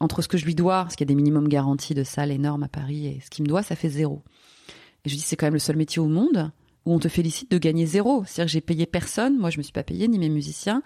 [0.00, 2.32] entre ce que je lui dois, parce qu'il y a des minimums garantis de salles
[2.32, 4.22] énormes à Paris et ce qu'il me doit, ça fait zéro.
[5.04, 6.50] Et je dis c'est quand même le seul métier au monde
[6.86, 8.24] où on te félicite de gagner zéro.
[8.26, 10.82] C'est-à-dire que j'ai payé personne, moi je me suis pas payé ni mes musiciens.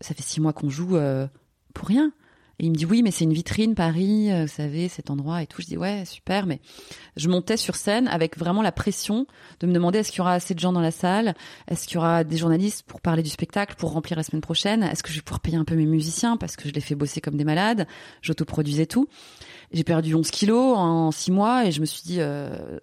[0.00, 1.26] Ça fait six mois qu'on joue euh,
[1.74, 2.12] pour rien.
[2.60, 5.42] Et il me dit oui, mais c'est une vitrine Paris, euh, vous savez, cet endroit
[5.42, 5.62] et tout.
[5.62, 6.60] Je dis ouais, super, mais
[7.16, 9.26] je montais sur scène avec vraiment la pression
[9.60, 11.36] de me demander est-ce qu'il y aura assez de gens dans la salle,
[11.68, 14.82] est-ce qu'il y aura des journalistes pour parler du spectacle, pour remplir la semaine prochaine,
[14.82, 16.96] est-ce que je vais pouvoir payer un peu mes musiciens parce que je les fais
[16.96, 17.86] bosser comme des malades,
[18.22, 19.06] j'autoproduisais tout.
[19.72, 22.80] J'ai perdu 11 kilos en six mois et je me suis dit euh,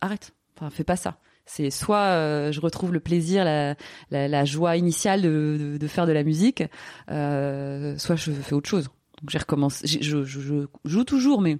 [0.00, 3.76] arrête, enfin fais pas ça c'est soit euh, je retrouve le plaisir, la,
[4.10, 6.64] la, la joie initiale de, de, de, faire de la musique,
[7.10, 8.84] euh, soit je fais autre chose.
[9.20, 9.86] Donc j'ai recommencé.
[9.86, 11.58] Je, je, je, joue toujours, mais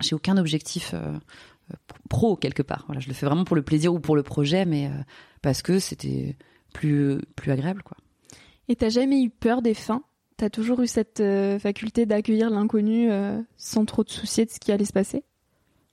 [0.00, 1.18] j'ai aucun objectif euh,
[2.08, 2.84] pro quelque part.
[2.86, 5.02] Voilà, je le fais vraiment pour le plaisir ou pour le projet, mais euh,
[5.42, 6.36] parce que c'était
[6.72, 7.96] plus plus agréable, quoi.
[8.68, 10.04] Et t'as jamais eu peur des fins?
[10.36, 11.22] T'as toujours eu cette
[11.60, 13.10] faculté d'accueillir l'inconnu
[13.58, 15.24] sans trop te soucier de ce qui allait se passer?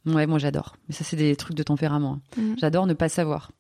[0.08, 0.76] Ouais, moi j'adore.
[0.88, 2.20] Mais ça, c'est des trucs de tempérament.
[2.38, 2.42] Hein.
[2.42, 2.56] Mm.
[2.58, 3.52] J'adore ne pas savoir.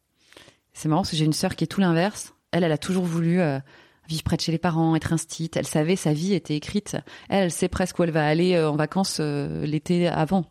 [0.73, 2.33] C'est marrant parce que j'ai une sœur qui est tout l'inverse.
[2.51, 3.59] Elle, elle a toujours voulu euh,
[4.07, 5.57] vivre près de chez les parents, être instite.
[5.57, 6.95] Elle savait sa vie était écrite.
[7.29, 10.45] Elle, elle sait presque où elle va aller euh, en vacances euh, l'été avant.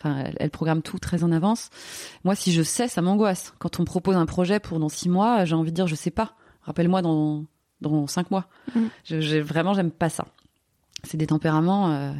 [0.00, 1.70] Enfin, elle, elle, programme tout très en avance.
[2.24, 3.54] Moi, si je sais, ça m'angoisse.
[3.58, 5.94] Quand on me propose un projet pour dans six mois, j'ai envie de dire je
[5.94, 6.34] sais pas.
[6.62, 7.44] Rappelle-moi dans
[7.80, 8.46] dans cinq mois.
[8.74, 8.80] Mmh.
[9.04, 10.26] Je, je, vraiment, j'aime pas ça.
[11.04, 12.12] C'est des tempéraments.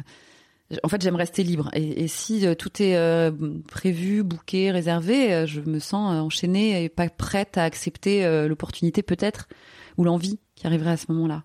[0.83, 1.69] En fait, j'aime rester libre.
[1.73, 3.31] Et, si euh, tout est euh,
[3.67, 9.47] prévu, booké, réservé, euh, je me sens enchaînée et pas prête à accepter l'opportunité peut-être
[9.97, 11.43] ou l'envie qui arriverait à ce moment-là.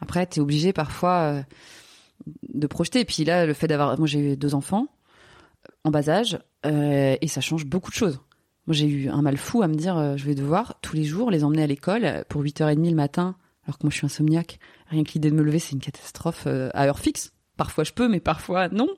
[0.00, 1.44] Après, t'es obligé parfois
[2.48, 3.00] de projeter.
[3.00, 4.86] Et puis là, le fait d'avoir, moi j'ai deux enfants
[5.84, 8.20] en bas âge et ça change beaucoup de choses.
[8.66, 11.30] Moi, j'ai eu un mal fou à me dire, je vais devoir tous les jours
[11.30, 14.58] les emmener à l'école pour 8h30 le matin, alors que moi je suis insomniaque.
[14.88, 17.32] Rien que l'idée de me lever, c'est une catastrophe à heure fixe.
[17.56, 18.88] Parfois je peux, mais parfois non.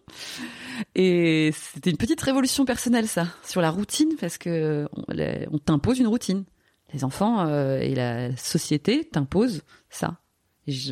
[0.95, 6.09] Et c'était une petite révolution personnelle ça, sur la routine, parce que on, t'impose une
[6.09, 6.45] routine.
[6.93, 10.19] Les enfants euh, et la société t'imposent ça.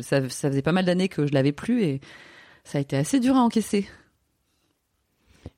[0.01, 2.01] Ça faisait pas mal d'années que je l'avais plus et
[2.63, 3.87] ça a été assez dur à encaisser.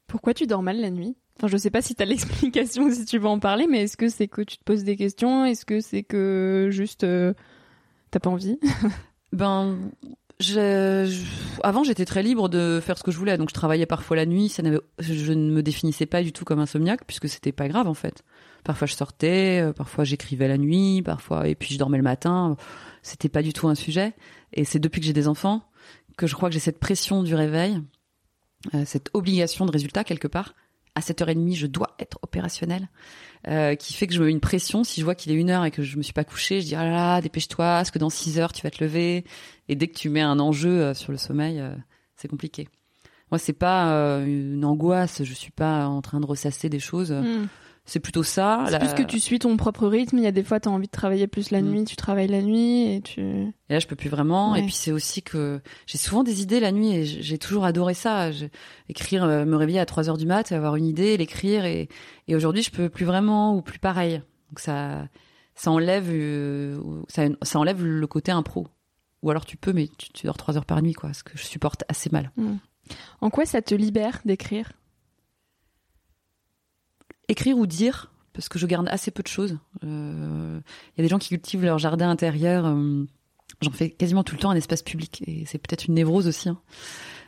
[0.07, 1.15] Pourquoi tu dors mal la nuit?
[1.37, 3.83] Enfin, je sais pas si tu as l'explication ou si tu veux en parler, mais
[3.83, 5.45] est-ce que c'est que tu te poses des questions?
[5.45, 7.33] Est-ce que c'est que juste euh,
[8.11, 8.59] t'as pas envie?
[9.31, 9.91] Ben,
[10.39, 11.21] je,
[11.63, 14.25] avant, j'étais très libre de faire ce que je voulais, donc je travaillais parfois la
[14.25, 14.47] nuit.
[14.47, 14.63] Ça
[14.99, 18.23] je ne me définissais pas du tout comme insomniaque puisque c'était pas grave en fait.
[18.63, 22.55] Parfois je sortais, euh, parfois j'écrivais la nuit, parfois et puis je dormais le matin.
[23.03, 24.13] C'était pas du tout un sujet.
[24.53, 25.63] Et c'est depuis que j'ai des enfants
[26.17, 27.81] que je crois que j'ai cette pression du réveil,
[28.73, 30.55] euh, cette obligation de résultat quelque part.
[30.95, 32.89] À 7h30, je dois être opérationnelle.
[33.47, 34.83] Euh, qui fait que je me mets une pression.
[34.83, 36.67] Si je vois qu'il est une heure et que je me suis pas couchée, je
[36.67, 39.23] dis ah là là, dépêche-toi, parce que dans six heures tu vas te lever.
[39.69, 41.73] Et dès que tu mets un enjeu euh, sur le sommeil, euh,
[42.15, 42.67] c'est compliqué.
[43.31, 43.91] Moi, c'est pas
[44.25, 45.23] une angoisse.
[45.23, 47.11] Je suis pas en train de ressasser des choses.
[47.11, 47.45] Hmm.
[47.89, 48.65] C'est plutôt ça.
[48.69, 50.19] C'est plus que tu suis ton propre rythme.
[50.19, 51.65] Il y a des fois, tu as envie de travailler plus la mm.
[51.65, 53.21] nuit, tu travailles la nuit et tu.
[53.21, 54.53] Et là, je peux plus vraiment.
[54.53, 57.95] Et puis c'est aussi que j'ai souvent des idées la nuit et j'ai toujours adoré
[57.95, 58.29] ça.
[58.89, 61.89] Écrire, euh, me réveiller à 3 heures du mat, avoir une idée, l'écrire et,
[62.27, 64.21] et aujourd'hui, je peux plus vraiment ou plus pareil.
[64.49, 65.07] Donc ça,
[65.55, 68.67] ça enlève, euh, ça, ça enlève le côté impro.
[69.23, 71.43] Ou alors tu peux, mais tu, dors 3 heures par nuit, quoi, ce que je
[71.43, 72.31] supporte assez mal.
[72.37, 72.57] Mm.
[73.21, 74.73] En quoi ça te libère d'écrire?
[77.29, 79.57] Écrire ou dire, parce que je garde assez peu de choses.
[79.83, 80.59] Il euh,
[80.97, 82.65] y a des gens qui cultivent leur jardin intérieur.
[82.65, 83.05] Euh,
[83.61, 86.47] J'en fais quasiment tout le temps un espace public, et c'est peut-être une névrose aussi.
[86.47, 86.61] Hein.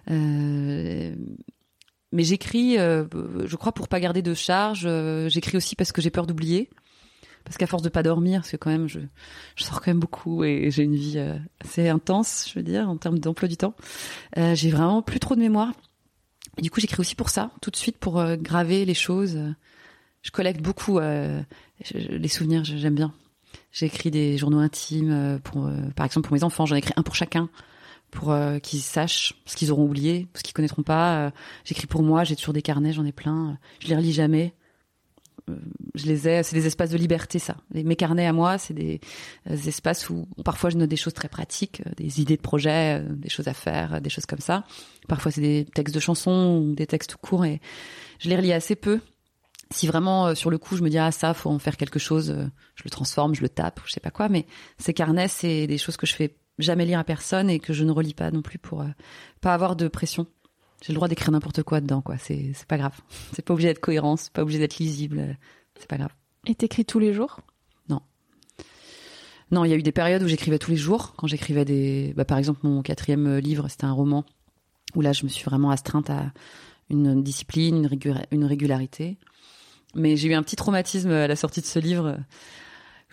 [0.09, 1.13] Euh,
[2.13, 4.87] mais j'écris, je crois, pour pas garder de charge.
[5.27, 6.69] J'écris aussi parce que j'ai peur d'oublier.
[7.43, 8.99] Parce qu'à force de pas dormir, parce que quand même, je,
[9.57, 11.19] sors quand même beaucoup et j'ai une vie
[11.59, 13.75] assez intense, je veux dire, en termes d'emploi du temps.
[14.35, 15.73] j'ai vraiment plus trop de mémoire.
[16.61, 19.37] Du coup, j'écris aussi pour ça, tout de suite, pour graver les choses
[20.21, 21.41] je collecte beaucoup euh,
[21.93, 23.13] les souvenirs, j'aime bien.
[23.71, 26.65] J'écris des journaux intimes euh, pour, euh, par exemple, pour mes enfants.
[26.65, 27.49] J'en écris un pour chacun,
[28.11, 31.31] pour qu'ils sachent ce qu'ils auront oublié, ce qu'ils connaîtront pas.
[31.63, 32.23] J'écris pour moi.
[32.23, 33.57] J'ai toujours des carnets, j'en ai plein.
[33.79, 34.53] Je les relis jamais.
[35.95, 36.43] Je les ai.
[36.43, 37.55] C'est des espaces de liberté, ça.
[37.73, 38.99] Mes carnets à moi, c'est des,
[39.49, 43.47] espaces où parfois je note des choses très pratiques, des idées de projets, des choses
[43.47, 44.65] à faire, des choses comme ça.
[45.07, 47.61] Parfois c'est des textes de chansons des textes courts et
[48.19, 48.99] je les relis assez peu
[49.71, 51.99] si vraiment euh, sur le coup je me dis ah ça faut en faire quelque
[51.99, 54.29] chose, euh, je le transforme, je le tape, je sais pas quoi.
[54.29, 54.45] Mais
[54.77, 57.83] ces carnets c'est des choses que je fais jamais lire à personne et que je
[57.83, 58.87] ne relis pas non plus pour euh,
[59.39, 60.27] pas avoir de pression.
[60.81, 62.17] J'ai le droit d'écrire n'importe quoi dedans quoi.
[62.17, 62.97] C'est c'est pas grave.
[63.33, 65.37] C'est pas obligé d'être cohérent, c'est pas obligé d'être lisible.
[65.79, 66.13] C'est pas grave.
[66.47, 67.39] Et t'écris tous les jours?
[67.89, 68.01] Non.
[69.51, 71.13] Non, il y a eu des périodes où j'écrivais tous les jours.
[71.17, 74.25] Quand j'écrivais des, bah, par exemple mon quatrième livre, c'était un roman
[74.95, 76.33] où là je me suis vraiment astreinte à
[76.89, 77.89] une discipline,
[78.31, 79.17] une régularité.
[79.95, 82.17] Mais j'ai eu un petit traumatisme à la sortie de ce livre.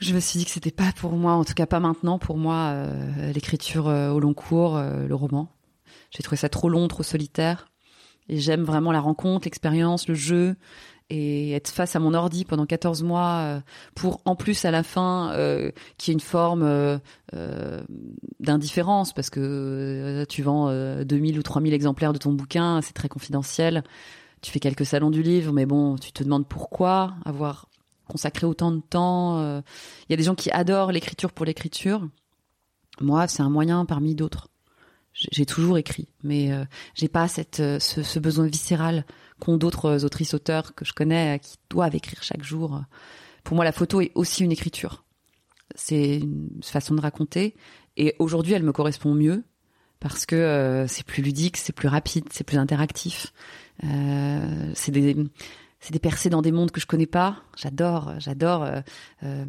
[0.01, 2.37] Je me suis dit que c'était pas pour moi, en tout cas pas maintenant pour
[2.37, 5.49] moi, euh, l'écriture euh, au long cours, euh, le roman.
[6.11, 7.69] J'ai trouvé ça trop long, trop solitaire.
[8.29, 10.57] Et j'aime vraiment la rencontre, l'expérience, le jeu
[11.11, 13.63] et être face à mon ordi pendant 14 mois
[13.95, 17.01] pour en plus à la fin euh, qu'il y ait une forme
[18.39, 20.71] d'indifférence parce que tu vends
[21.03, 23.83] 2000 ou 3000 exemplaires de ton bouquin, c'est très confidentiel
[24.41, 27.69] tu fais quelques salons du livre, mais bon, tu te demandes pourquoi avoir
[28.09, 29.39] consacré autant de temps.
[29.39, 29.61] Euh.
[30.09, 32.09] Il y a des gens qui adorent l'écriture pour l'écriture.
[33.01, 34.49] Moi, c'est un moyen parmi d'autres.
[35.13, 39.05] J'ai toujours écrit, mais euh, j'ai pas cette euh, ce, besoin viscéral
[39.41, 42.83] qu'ont d'autres autrices auteurs que je connais qui doivent écrire chaque jour.
[43.43, 45.05] Pour moi, la photo est aussi une écriture.
[45.75, 47.55] C'est une façon de raconter,
[47.97, 49.45] et aujourd'hui, elle me correspond mieux
[50.01, 53.33] parce que c'est plus ludique, c'est plus rapide, c'est plus interactif.
[53.85, 55.17] Euh, c'est des
[55.81, 57.43] c'est des percées dans des mondes que je connais pas.
[57.57, 58.81] J'adore, j'adore euh,
[59.23, 59.45] euh,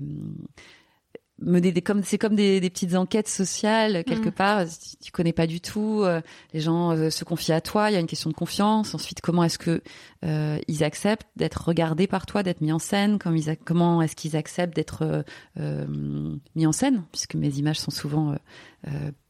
[1.41, 4.33] mener des comme c'est comme des, des, petites enquêtes sociales quelque mm.
[4.33, 4.65] part.
[4.65, 6.21] Tu, tu, connais pas du tout euh,
[6.53, 7.89] les gens euh, se confient à toi.
[7.89, 8.93] Il y a une question de confiance.
[8.93, 9.81] Ensuite comment est-ce que
[10.25, 13.19] euh, ils acceptent d'être regardés par toi d'être mis en scène?
[13.19, 15.25] Comme ils comment est-ce qu'ils acceptent d'être
[15.57, 17.03] mis en scène?
[17.11, 18.35] Puisque mes images sont souvent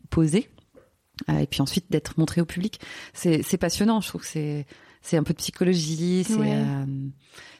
[0.09, 0.49] posées.
[1.27, 2.79] Et puis ensuite d'être montrées au public.
[3.13, 4.01] C'est c'est passionnant.
[4.01, 4.65] Je trouve que c'est
[5.01, 6.85] c'est un peu de psychologie, c'est euh,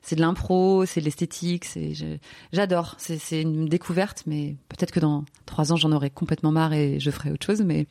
[0.02, 1.94] c'est de l'impro, c'est de l'esthétique, c'est
[2.52, 2.96] j'adore.
[2.98, 7.00] C'est c'est une découverte, mais peut-être que dans trois ans j'en aurai complètement marre et
[7.00, 7.62] je ferai autre chose.
[7.62, 7.88] Mais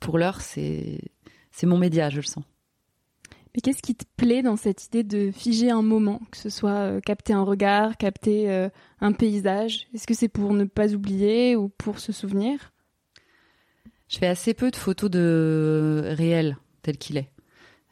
[0.00, 1.00] pour l'heure, c'est
[1.50, 2.44] c'est mon média, je le sens.
[3.54, 6.70] Mais qu'est-ce qui te plaît dans cette idée de figer un moment, que ce soit
[6.70, 8.68] euh, capter un regard, capter euh,
[9.00, 9.88] un paysage?
[9.94, 12.72] Est-ce que c'est pour ne pas oublier ou pour se souvenir?
[14.08, 17.30] Je fais assez peu de photos de réel tel qu'il est.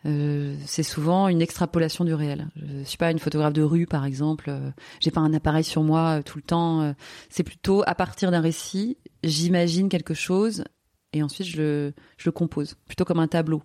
[0.06, 2.48] Euh, c'est souvent une extrapolation du réel.
[2.56, 4.46] Je suis pas une photographe de rue, par exemple.
[4.48, 6.94] Euh, j'ai pas un appareil sur moi euh, tout le temps.
[7.28, 10.64] c'est plutôt à partir d'un récit, j'imagine quelque chose
[11.12, 13.62] et ensuite je je le compose, plutôt comme un tableau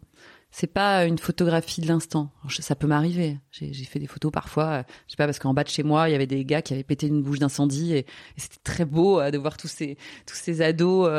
[0.51, 2.29] c'est pas une photographie de l'instant.
[2.49, 3.39] Ça peut m'arriver.
[3.51, 6.11] J'ai fait des photos parfois, je sais pas parce qu'en bas de chez moi, il
[6.11, 9.37] y avait des gars qui avaient pété une bouche d'incendie et, c'était très beau de
[9.37, 11.09] voir tous ces tous ces ados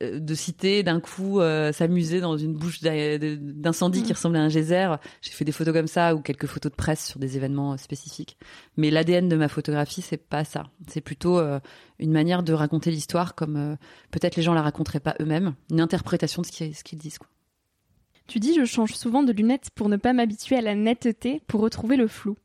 [0.00, 1.40] de cité d'un coup
[1.72, 4.14] s'amuser dans une bouche d'incendie qui mmh.
[4.14, 4.94] ressemblait à un geyser.
[5.22, 8.36] J'ai fait des photos comme ça ou quelques photos de presse sur des événements spécifiques.
[8.76, 10.64] Mais l'ADN de ma photographie, c'est pas ça.
[10.88, 11.40] C'est plutôt
[11.98, 13.76] une manière de raconter l'histoire comme
[14.10, 17.18] peut-être les gens la raconteraient pas eux-mêmes, une interprétation de ce qu'ils disent.
[17.18, 17.28] Quoi.
[18.26, 21.60] Tu dis je change souvent de lunettes pour ne pas m'habituer à la netteté, pour
[21.60, 22.36] retrouver le flou.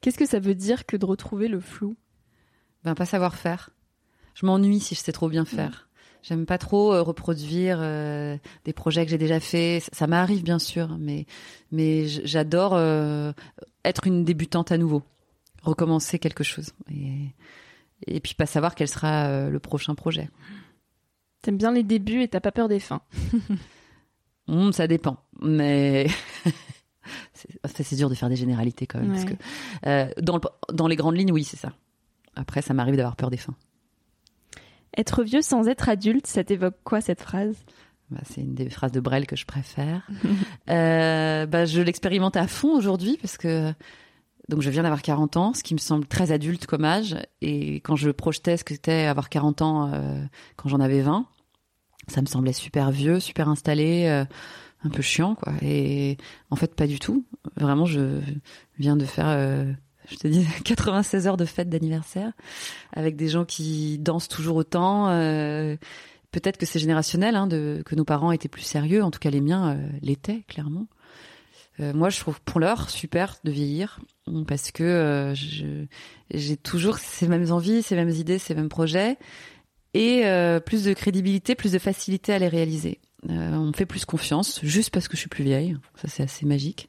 [0.00, 1.94] Qu'est-ce que ça veut dire que de retrouver le flou?
[2.82, 3.70] Ben pas savoir faire.
[4.34, 5.88] Je m'ennuie si je sais trop bien faire.
[6.22, 9.88] J'aime pas trop euh, reproduire euh, des projets que j'ai déjà faits.
[9.92, 11.26] Ça, m'arrive bien sûr, mais
[11.72, 13.32] mais j'adore euh,
[13.84, 15.02] être une débutante à nouveau,
[15.62, 17.34] recommencer quelque chose et
[18.06, 20.28] et puis pas savoir quel sera le prochain projet.
[21.40, 23.02] T'aimes bien les débuts et t'as pas peur des fins.
[24.48, 26.08] Hum, ça dépend, mais
[27.64, 29.12] c'est dur de faire des généralités quand même.
[29.12, 30.40] Parce que, dans,
[30.72, 31.72] dans les grandes lignes, oui, c'est ça.
[32.34, 33.54] Après, ça m'arrive d'avoir peur des fins.
[34.96, 37.56] Être vieux sans être adulte, ça t'évoque quoi cette phrase?
[38.10, 40.06] Bah, C'est une des phrases de Brel que je préfère.
[40.70, 43.72] euh, bah, je l'expérimente à fond aujourd'hui parce que
[44.48, 47.16] donc je viens d'avoir 40 ans, ce qui me semble très adulte comme âge.
[47.40, 50.22] Et quand je projetais ce que c'était avoir 40 ans euh,
[50.56, 51.26] quand j'en avais 20,
[52.08, 54.24] ça me semblait super vieux, super installé, euh,
[54.84, 55.54] un peu chiant quoi.
[55.62, 56.18] Et
[56.50, 57.24] en fait pas du tout.
[57.56, 58.20] Vraiment, je
[58.78, 59.74] viens de faire,
[60.08, 62.32] je te dis, 96 heures de fête d'anniversaire
[62.92, 65.08] avec des gens qui dansent toujours autant.
[65.08, 65.76] Euh,
[66.30, 69.02] peut-être que c'est générationnel, hein, que nos parents étaient plus sérieux.
[69.02, 70.86] En tout cas, les miens l'étaient clairement.
[71.78, 74.00] moi, je trouve pour l'heure super de vieillir
[74.46, 75.34] parce que
[76.30, 79.18] j'ai toujours ces mêmes envies, ces mêmes idées, ces mêmes projets
[79.94, 83.00] et euh, plus de crédibilité, plus de facilité à les réaliser.
[83.30, 85.76] Euh, on me fait plus confiance juste parce que je suis plus vieille.
[85.94, 86.88] Ça c'est assez magique.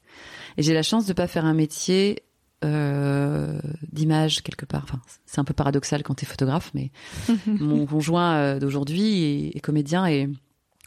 [0.57, 2.23] Et j'ai la chance de pas faire un métier
[2.63, 3.59] euh,
[3.91, 4.83] d'image quelque part.
[4.83, 6.91] Enfin, c'est un peu paradoxal quand tu es photographe, mais
[7.47, 10.29] mon conjoint euh, d'aujourd'hui est, est, comédien et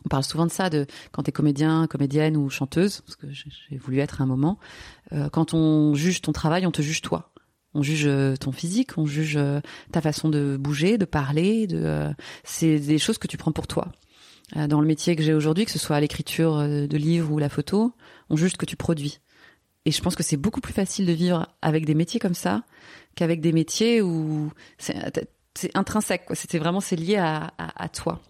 [0.06, 3.26] on parle souvent de ça, de quand tu es comédien, comédienne ou chanteuse, parce que
[3.30, 4.56] j'ai voulu être un moment.
[5.12, 7.32] Euh, quand on juge ton travail, on te juge toi.
[7.74, 9.36] On juge euh, ton physique, on juge
[9.90, 11.66] ta façon de bouger, de parler.
[11.66, 12.12] De, euh,
[12.44, 13.90] c'est des choses que tu prends pour toi.
[14.54, 17.92] Dans le métier que j'ai aujourd'hui, que ce soit l'écriture de livres ou la photo,
[18.30, 19.18] on juge ce que tu produis.
[19.87, 22.64] Et je pense que c'est beaucoup plus facile de vivre avec des métiers comme ça
[23.14, 24.96] qu'avec des métiers où c'est
[25.75, 26.25] intrinsèque.
[26.35, 28.20] C'était vraiment c'est lié à, toi.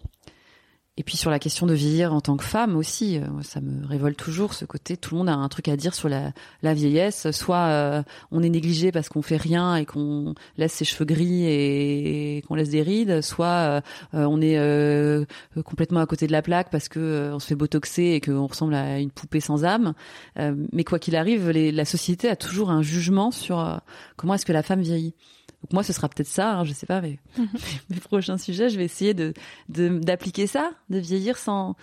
[0.99, 3.85] Et puis sur la question de vieillir en tant que femme aussi, euh, ça me
[3.85, 4.97] révolte toujours ce côté.
[4.97, 6.31] Tout le monde a un truc à dire sur la,
[6.63, 7.29] la vieillesse.
[7.29, 11.45] Soit euh, on est négligé parce qu'on fait rien et qu'on laisse ses cheveux gris
[11.45, 13.21] et, qu'on laisse des rides.
[13.21, 13.81] Soit euh,
[14.11, 14.57] on est
[15.63, 18.73] complètement à côté de la plaque parce que on se fait botoxer et qu'on ressemble
[18.73, 19.93] à une poupée sans âme.
[20.73, 23.81] mais quoi qu'il arrive, la société a toujours un jugement sur
[24.15, 25.13] comment est-ce que la femme vieillit.
[25.63, 27.47] Donc moi, ce sera peut-être ça, hein, je sais pas, mais mhm.
[27.89, 29.33] mes prochains sujets, je vais essayer de
[29.69, 31.75] d'appliquer ça, de vieillir sans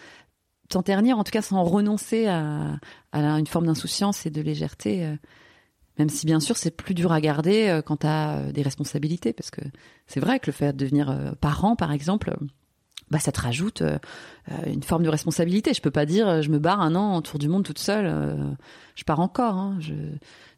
[0.72, 2.78] sans ternir, en tout cas sans renoncer à,
[3.12, 5.04] à une forme d'insouciance et de légèreté.
[5.04, 5.16] Euh,
[5.98, 8.62] même si bien sûr c'est plus dur à garder euh, quand tu as euh, des
[8.62, 9.60] responsabilités, parce que
[10.06, 12.36] c'est vrai que le fait de devenir parent, par exemple,
[13.10, 13.82] bah ça te rajoute
[14.66, 15.74] une forme de responsabilité.
[15.74, 18.56] Je peux pas dire je me barre un an autour du monde toute seule.
[18.94, 19.54] je pars encore.
[19.54, 19.76] Hein.
[19.80, 19.94] Je,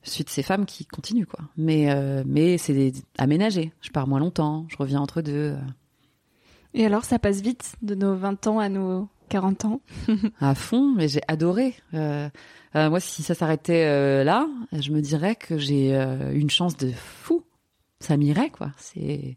[0.07, 1.41] je suis de ces femmes qui continuent quoi.
[1.57, 3.73] Mais euh, mais c'est aménagé.
[3.81, 5.57] Je pars moins longtemps, je reviens entre deux.
[6.75, 9.81] Et alors ça passe vite de nos 20 ans à nos 40 ans.
[10.41, 11.75] à fond, mais j'ai adoré.
[11.95, 12.29] Euh,
[12.77, 17.45] euh, moi, si ça s'arrêtait là, je me dirais que j'ai une chance de fou.
[17.99, 18.71] Ça m'irait quoi.
[18.77, 19.37] C'est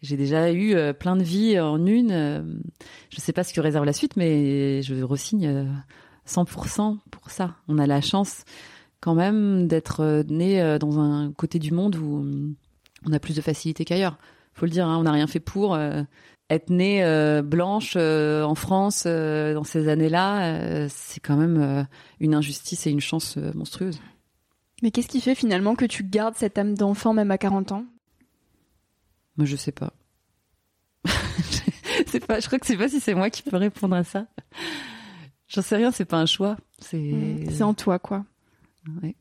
[0.00, 2.12] j'ai déjà eu euh, plein de vies en une.
[2.12, 2.42] Euh,
[3.10, 5.66] je sais pas ce que réserve la suite, mais je resigne
[6.26, 7.56] 100% pour ça.
[7.66, 8.44] On a la chance
[9.00, 12.26] quand même d'être né dans un côté du monde où
[13.06, 14.18] on a plus de facilité qu'ailleurs.
[14.54, 15.78] Faut le dire, hein, on n'a rien fait pour
[16.50, 17.00] être née
[17.44, 20.88] blanche en France dans ces années-là.
[20.88, 21.86] c'est quand même
[22.18, 24.00] une injustice et une chance monstrueuse.
[24.82, 27.84] Mais qu'est-ce qui fait finalement que tu gardes cette âme d'enfant même à 40 ans?
[29.38, 29.92] Moi, je sais pas.
[32.06, 32.40] c'est pas.
[32.40, 34.26] Je crois que c'est pas si c'est moi qui peux répondre à ça.
[35.46, 35.90] J'en sais rien.
[35.92, 36.56] C'est pas un choix.
[36.80, 36.98] C'est.
[36.98, 37.50] Mm.
[37.50, 38.24] c'est en toi, quoi.
[39.02, 39.16] Ouais.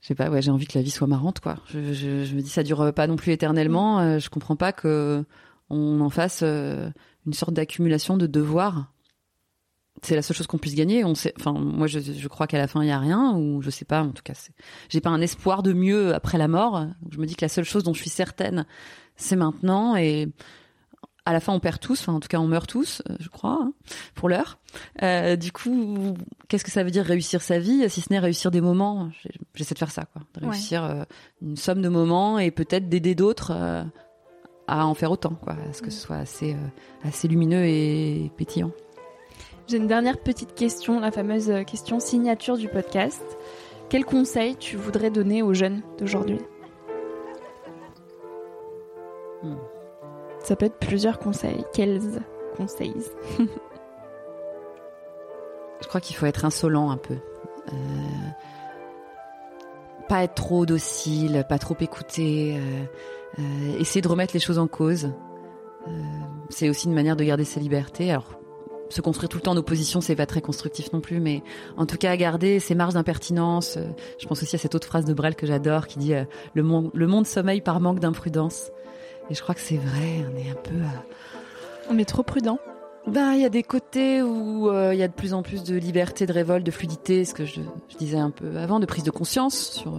[0.00, 0.28] Je sais pas.
[0.28, 1.56] Ouais, j'ai envie que la vie soit marrante, quoi.
[1.68, 4.00] Je, je, je me dis ça dure pas non plus éternellement.
[4.00, 5.24] Euh, je comprends pas que
[5.70, 6.90] on en fasse euh,
[7.26, 8.92] une sorte d'accumulation de devoirs
[10.02, 11.04] c'est la seule chose qu'on puisse gagner.
[11.04, 13.62] On sait, enfin, moi, je, je crois qu'à la fin, il y a rien, ou
[13.62, 14.02] je sais pas.
[14.02, 14.34] En tout cas,
[14.88, 16.80] j'ai pas un espoir de mieux après la mort.
[16.80, 18.66] Donc, je me dis que la seule chose dont je suis certaine,
[19.16, 19.96] c'est maintenant.
[19.96, 20.28] Et
[21.24, 22.00] à la fin, on perd tous.
[22.00, 23.72] Enfin, en tout cas, on meurt tous, euh, je crois, hein,
[24.14, 24.58] pour l'heure.
[25.02, 26.14] Euh, du coup,
[26.48, 29.10] qu'est-ce que ça veut dire réussir sa vie, si ce n'est réussir des moments?
[29.54, 31.04] J'essaie de faire ça, quoi, de réussir euh,
[31.42, 33.52] une somme de moments et peut-être d'aider d'autres.
[33.54, 33.82] Euh,
[34.68, 36.56] à en faire autant, quoi, à ce que ce soit assez,
[37.04, 38.72] assez lumineux et pétillant.
[39.68, 43.24] J'ai une dernière petite question, la fameuse question signature du podcast.
[43.88, 46.40] Quel conseil tu voudrais donner aux jeunes d'aujourd'hui?
[50.40, 51.64] Ça peut être plusieurs conseils.
[51.72, 52.22] Quels
[52.56, 52.94] conseils?
[55.80, 57.16] Je crois qu'il faut être insolent un peu.
[57.72, 57.76] Euh,
[60.08, 62.84] pas être trop docile, pas trop écouter, euh,
[63.40, 65.10] euh, essayer de remettre les choses en cause.
[66.48, 68.12] c'est aussi une manière de garder sa liberté.
[68.12, 68.38] Alors
[68.88, 71.42] se construire tout le temps en opposition, c'est pas très constructif non plus, mais
[71.76, 73.76] en tout cas, garder ces marges d'impertinence.
[73.76, 73.84] Euh,
[74.18, 76.24] je pense aussi à cette autre phrase de Brel que j'adore qui dit euh,
[76.54, 78.70] le, monde, le monde sommeille par manque d'imprudence.
[79.30, 80.76] Et je crois que c'est vrai, on est un peu.
[80.76, 82.58] Euh, on est trop prudent.
[83.06, 85.76] Ben, il y a des côtés où il y a de plus en plus de
[85.76, 89.04] liberté, de révolte, de fluidité, ce que je, je disais un peu avant, de prise
[89.04, 89.96] de conscience sur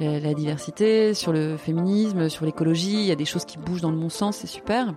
[0.00, 2.94] la, la diversité, sur le féminisme, sur l'écologie.
[2.94, 4.92] Il y a des choses qui bougent dans le bon sens, c'est super.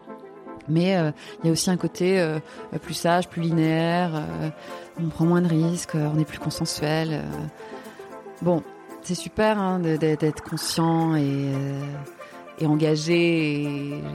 [0.68, 1.12] Mais euh,
[1.44, 2.40] il y a aussi un côté euh,
[2.82, 4.12] plus sage, plus linéaire.
[4.16, 4.50] Euh,
[5.00, 7.22] on prend moins de risques, on est plus consensuel.
[8.42, 8.64] Bon,
[9.04, 13.64] c'est super hein, d'être conscient et, engagé.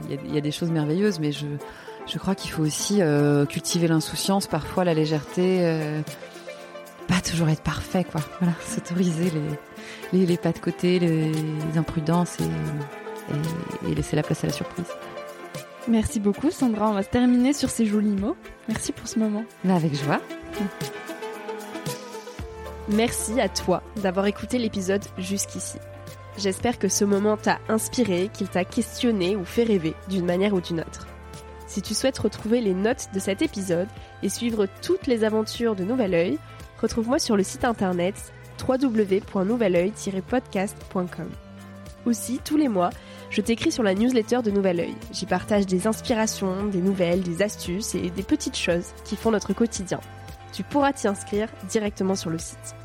[0.09, 2.99] Il y, a des choses merveilleuses, mais je, crois qu'il faut aussi
[3.47, 6.01] cultiver l'insouciance, parfois la légèreté.
[7.07, 8.21] pas toujours être parfait, quoi.
[8.39, 9.31] Voilà, s'autoriser
[10.13, 11.31] les, pas de côté, les,
[11.77, 12.37] imprudences
[13.87, 14.87] et laisser la place à la surprise.
[15.87, 18.35] Merci beaucoup Sandra, on va se terminer sur ces jolis mots.
[18.67, 19.45] Merci pour ce moment.
[19.63, 20.19] Bah, avec joie.
[22.89, 25.77] Merci à toi d'avoir écouté l'épisode jusqu'ici.
[26.37, 30.61] J'espère que ce moment t'a inspiré, qu'il t'a questionné ou fait rêver d'une manière ou
[30.61, 31.07] d'une autre.
[31.67, 33.89] Si tu souhaites retrouver les notes de cet épisode
[34.23, 36.37] et suivre toutes les aventures de Nouvel Oeil,
[36.81, 38.33] retrouve-moi sur le site internet
[38.67, 41.29] www.nouveloeil-podcast.com.
[42.05, 42.89] Aussi, tous les mois,
[43.31, 44.95] je t'écris sur la newsletter de Nouvel Oeil.
[45.13, 49.53] J'y partage des inspirations, des nouvelles, des astuces et des petites choses qui font notre
[49.53, 50.01] quotidien.
[50.51, 52.75] Tu pourras t'y inscrire directement sur le site.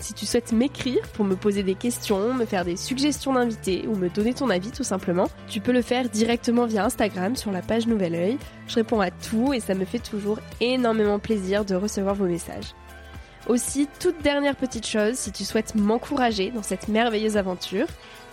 [0.00, 3.94] Si tu souhaites m'écrire pour me poser des questions, me faire des suggestions d'invités ou
[3.94, 7.62] me donner ton avis tout simplement, tu peux le faire directement via Instagram sur la
[7.62, 8.38] page Nouvel Oeil.
[8.66, 12.74] Je réponds à tout et ça me fait toujours énormément plaisir de recevoir vos messages.
[13.46, 17.86] Aussi, toute dernière petite chose, si tu souhaites m'encourager dans cette merveilleuse aventure,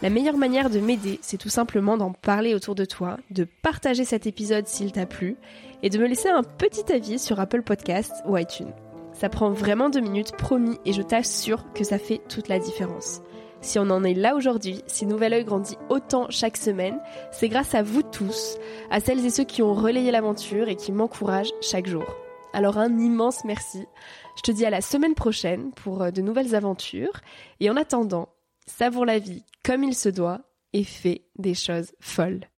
[0.04, 4.04] la meilleure manière de m'aider, c'est tout simplement d'en parler autour de toi, de partager
[4.04, 5.38] cet épisode s'il t'a plu,
[5.82, 8.74] et de me laisser un petit avis sur Apple Podcasts ou iTunes.
[9.14, 13.22] Ça prend vraiment deux minutes, promis, et je t'assure que ça fait toute la différence.
[13.62, 17.00] Si on en est là aujourd'hui, si Nouvel Oeil grandit autant chaque semaine,
[17.32, 18.58] c'est grâce à vous tous,
[18.92, 22.18] à celles et ceux qui ont relayé l'aventure et qui m'encouragent chaque jour.
[22.52, 23.86] Alors un immense merci.
[24.36, 27.22] Je te dis à la semaine prochaine pour euh, de nouvelles aventures.
[27.62, 28.28] Et en attendant,
[28.68, 30.42] savoure la vie comme il se doit
[30.74, 32.48] et fais des choses folles.